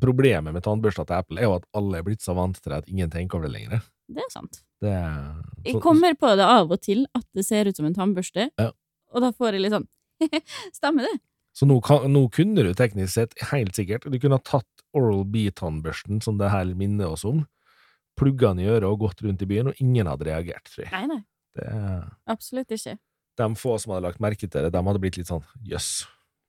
[0.00, 2.88] Problemet med tannbørsta til Apple er jo at alle er blitt så vant til at
[2.90, 3.84] ingen tenker over det lenger.
[4.10, 4.62] Det er sant.
[4.84, 7.96] Det er Jeg kommer på det av og til at det ser ut som en
[7.96, 8.70] tannbørste, Ja.
[9.14, 9.88] og da får jeg litt sånn
[10.78, 11.18] Stemmer det?
[11.54, 15.22] Så nå, kan, nå kunne du teknisk sett, helt sikkert, du kunne ha tatt Oral
[15.30, 17.44] B-tannbørsten, som det her minner oss om,
[18.18, 20.92] plugga den i øret og gått rundt i byen, og ingen hadde reagert, tror jeg.
[20.94, 21.22] Nei, nei.
[21.54, 21.68] Det
[22.34, 22.96] Absolutt ikke.
[23.38, 26.06] de få som hadde lagt merke til det, de hadde blitt litt sånn jøss,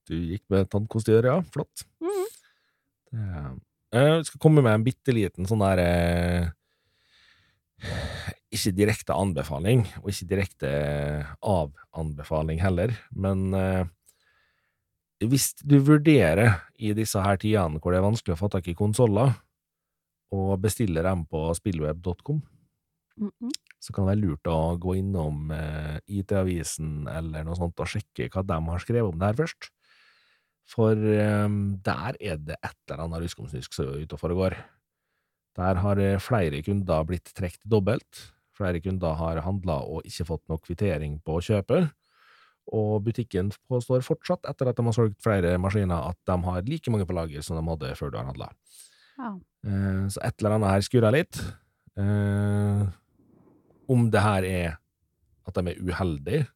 [0.09, 1.86] du gikk med tannkost i øret, ja, flott.
[2.01, 2.26] Mhm.
[3.16, 6.47] Det er, jeg skal komme med en bitte liten sånn der eh,
[8.55, 10.72] Ikke direkte anbefaling, og ikke direkte
[11.45, 13.86] av-anbefaling heller, men eh,
[15.26, 18.76] hvis du vurderer i disse her tidene hvor det er vanskelig å få tak i
[18.78, 19.34] konsoller,
[20.34, 22.41] og bestiller dem på spillweb.com,
[23.17, 23.51] Mhm.
[23.80, 28.28] så kan det være lurt å gå innom eh, IT-avisen eller noe sånt og sjekke
[28.34, 29.69] hva de har skrevet om det her først.
[30.67, 31.47] For eh,
[31.86, 34.57] der er det et eller annet ruskomsnusk som er ute og foregår.
[35.55, 38.26] Der har eh, flere kunder blitt trukket dobbelt.
[38.55, 41.91] Flere kunder har handla og ikke fått noe kvittering på kjøpet.
[42.76, 46.89] Og butikken påstår fortsatt, etter at de har solgt flere maskiner, at de har like
[46.91, 48.49] mange på lager som de hadde før du har handla.
[49.18, 49.32] Ja.
[49.66, 51.39] Eh, Så et eller annet her skurrer litt.
[51.97, 52.86] Eh,
[53.89, 54.78] om det her er
[55.47, 56.47] at de er uheldige,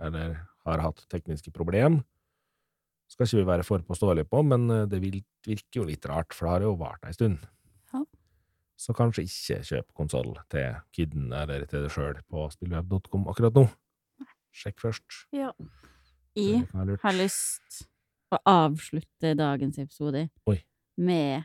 [0.00, 0.34] eller
[0.66, 2.02] har hatt tekniske problem,
[3.08, 6.46] skal ikke vi være for påståelige på, men eh, det virker jo litt rart, for
[6.46, 7.38] det har jo vart ei stund.
[7.92, 8.02] Ja.
[8.76, 13.66] Så kanskje ikke kjøp konsoll til kidden eller til deg sjøl på spillweb.com akkurat nå.
[14.54, 15.24] Sjekk først.
[15.34, 15.50] ja.
[16.34, 17.84] Jeg har lyst
[18.34, 20.56] å avslutte dagens episode Oi.
[20.98, 21.44] med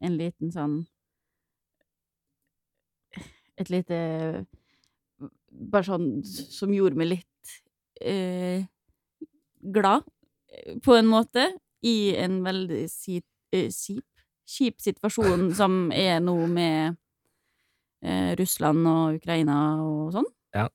[0.00, 0.82] en liten sånn
[3.56, 3.98] Et lite
[5.48, 7.52] Bare sånn som gjorde meg litt
[8.04, 8.66] eh,
[9.72, 10.04] glad,
[10.52, 11.46] eh, på en måte,
[11.80, 13.22] i en veldig si,
[13.56, 14.04] eh, kjip,
[14.44, 16.98] kjip situasjon som er nå med
[18.04, 20.28] eh, Russland og Ukraina og sånn.
[20.58, 20.66] Ja.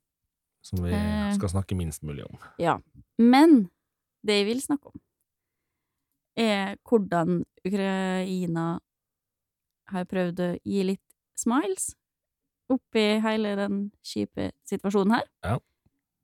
[0.66, 1.30] Som vi Eh.
[1.38, 2.42] skal snakke minst mulig om.
[2.58, 2.80] Ja.
[3.22, 3.70] Men
[4.26, 4.98] det jeg vil snakke om,
[6.42, 8.80] er hvordan Ukraina
[9.92, 11.04] har prøvd å gi litt
[11.40, 11.92] smiles
[12.72, 15.26] oppi hele den kjipe situasjonen her.
[15.44, 15.58] Ja.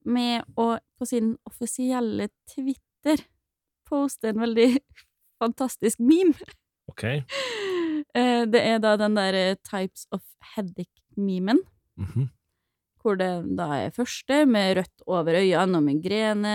[0.07, 3.25] Med å på sin offisielle Twitter
[3.87, 4.69] poste en veldig
[5.43, 6.35] fantastisk meme.
[6.91, 7.03] Ok?
[8.17, 10.21] Eh, Det er da den der eh, Types of
[10.53, 11.59] Headache-memen.
[11.99, 12.29] Mhm.
[13.01, 16.53] Hvor det da er første med rødt over øynene og migrene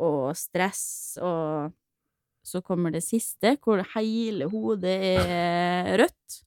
[0.00, 1.70] og stress, og
[2.42, 6.44] så kommer det siste, hvor hele hodet er rødt.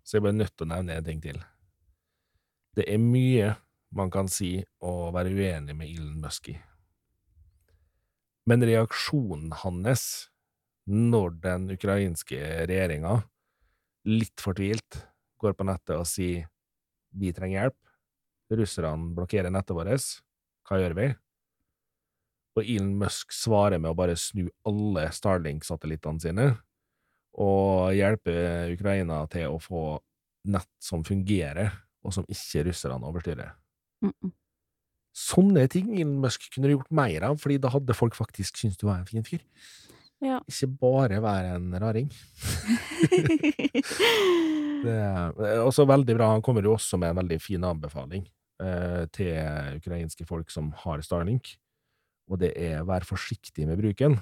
[0.03, 1.39] så er jeg bare nødt til å nevne en ting til.
[2.77, 3.55] Det er mye
[3.97, 6.57] man kan si og være uenig med Elon Musk i.
[8.47, 10.31] Men reaksjonen hans
[10.91, 13.21] når den ukrainske regjeringa,
[14.11, 15.03] litt fortvilt,
[15.41, 16.49] går på nettet og sier
[17.11, 17.79] vi trenger hjelp,
[18.59, 20.07] russerne blokkerer nettet vårt,
[20.67, 21.07] hva gjør vi?
[22.59, 26.49] Og Elon Musk svarer med å bare snu alle Starlink-satellittene sine
[27.41, 28.35] og hjelpe
[28.75, 29.85] Ukraina til å få
[30.51, 31.71] nett som fungerer,
[32.05, 33.53] og som ikke russerne overstyrer.
[34.03, 34.33] Mm -mm.
[35.11, 38.87] Sånne ting Elon Musk kunne gjort mer av, fordi da hadde folk faktisk syntes du
[38.87, 39.43] var en fin fyr.
[40.21, 40.39] Ja.
[40.49, 42.11] Ikke bare være en raring.
[44.81, 46.31] Det er også veldig bra.
[46.33, 48.23] Han kommer jo også med en veldig fin anbefaling
[48.63, 49.35] eh, til
[49.77, 51.57] ukrainske folk som har Starlink,
[52.31, 54.17] og det er vær forsiktig med bruken,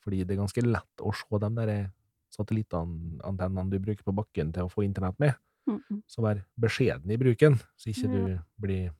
[0.00, 1.90] fordi det er ganske lett å se de der
[2.32, 5.36] satellittantennene du bruker på bakken til å få internett med.
[6.10, 8.22] Så vær beskjeden i bruken, så ikke du
[8.62, 8.90] blir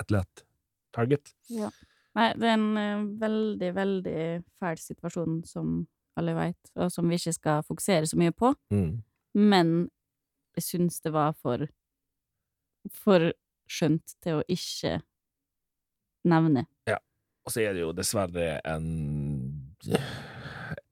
[0.00, 0.44] et lett
[0.94, 1.34] target.
[1.52, 1.70] Ja.
[2.18, 4.22] Nei, det er en eh, veldig, veldig
[4.60, 5.86] fæl situasjon, som
[6.20, 8.52] alle veit, og som vi ikke skal fokusere så mye på.
[8.74, 8.98] Mm.
[9.40, 9.70] Men
[10.58, 11.64] jeg syns det var for
[12.90, 13.30] for
[13.70, 14.98] skjønt til å ikke
[16.28, 16.66] nevne.
[16.90, 16.98] Ja.
[17.46, 18.88] Og så er det jo dessverre en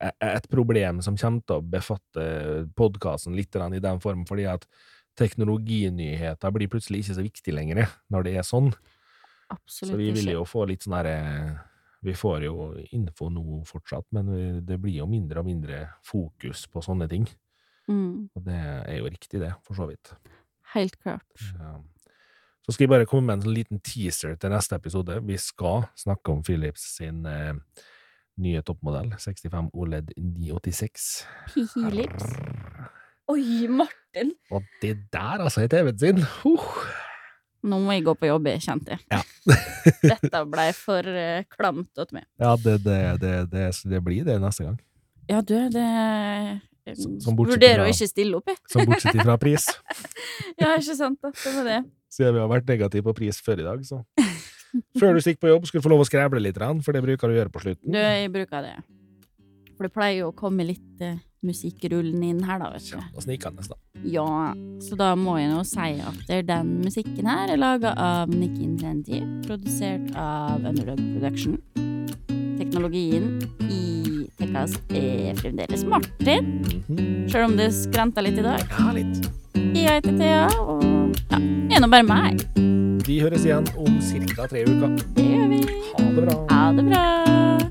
[0.00, 2.24] et problem som kommer til å befatte
[2.78, 4.64] podkasten litt i den form, fordi at
[5.20, 8.70] teknologinyheter blir plutselig ikke så viktig lenger, når det er sånn.
[9.50, 11.16] Absolutt Så vi vil jo få litt sånn herre
[12.06, 16.80] Vi får jo info nå fortsatt, men det blir jo mindre og mindre fokus på
[16.80, 17.26] sånne ting.
[17.90, 20.14] Mm, Og det er jo riktig, det, for så vidt.
[20.72, 21.26] helt klart.
[21.58, 21.74] Ja.
[22.64, 25.18] Så skal jeg bare komme med en sånn liten teaser til neste episode.
[25.26, 27.52] Vi skal snakke om Philips sin eh,
[28.42, 31.06] nye toppmodell, 65 OLED 986.
[31.54, 32.32] Philips.
[33.30, 34.32] Oi, Martin!
[34.50, 36.22] Og det der, altså, er TV-en sin!
[36.44, 36.66] Uh.
[37.62, 39.02] Nå må jeg gå på jobb, jeg kjente jeg.
[39.12, 39.20] Ja.
[40.14, 42.24] Dette blei for uh, klamt til meg.
[42.40, 44.78] Ja, det, det, det, det, det blir det neste gang.
[45.30, 48.58] Ja, du, det eh, Som- som Vurderer fra- å ikke stille opp, jeg.
[48.72, 49.68] Som bortsett fra pris.
[50.58, 51.30] Ja, ikke sant, da.
[51.36, 51.80] Det var det.
[52.10, 54.00] Siden vi har vært negative på pris før i dag, så
[55.00, 57.28] Før du stikker på jobb, skal du få lov å skræble litt, for det bruker
[57.28, 57.90] du å gjøre på slutten.
[57.90, 58.76] Du, jeg bruker det.
[59.76, 61.16] For det pleier jo å komme litt uh,
[61.46, 62.98] musikkrullen inn her, da, vet du.
[62.98, 63.78] Ja, og snikende, da.
[64.04, 64.26] Ja,
[64.84, 69.22] så da må jeg nå si at den musikken her er laga av Nick Intendi,
[69.48, 71.58] produsert av Underdog Production.
[72.70, 76.44] Teknologien i Tekkas er fremdeles Martin,
[76.86, 77.26] Mhm.
[77.28, 78.62] sjøl om det skranta litt i dag.
[78.78, 79.26] Ja, litt.
[79.74, 81.38] Jeg heter Thea, og ja,
[81.74, 82.38] er nå bare meg.
[83.06, 84.46] Vi høres igjen om ca.
[84.46, 84.96] tre uker.
[85.16, 85.60] Det gjør vi.
[85.98, 86.46] Ha det bra.
[86.48, 87.69] Ha det bra.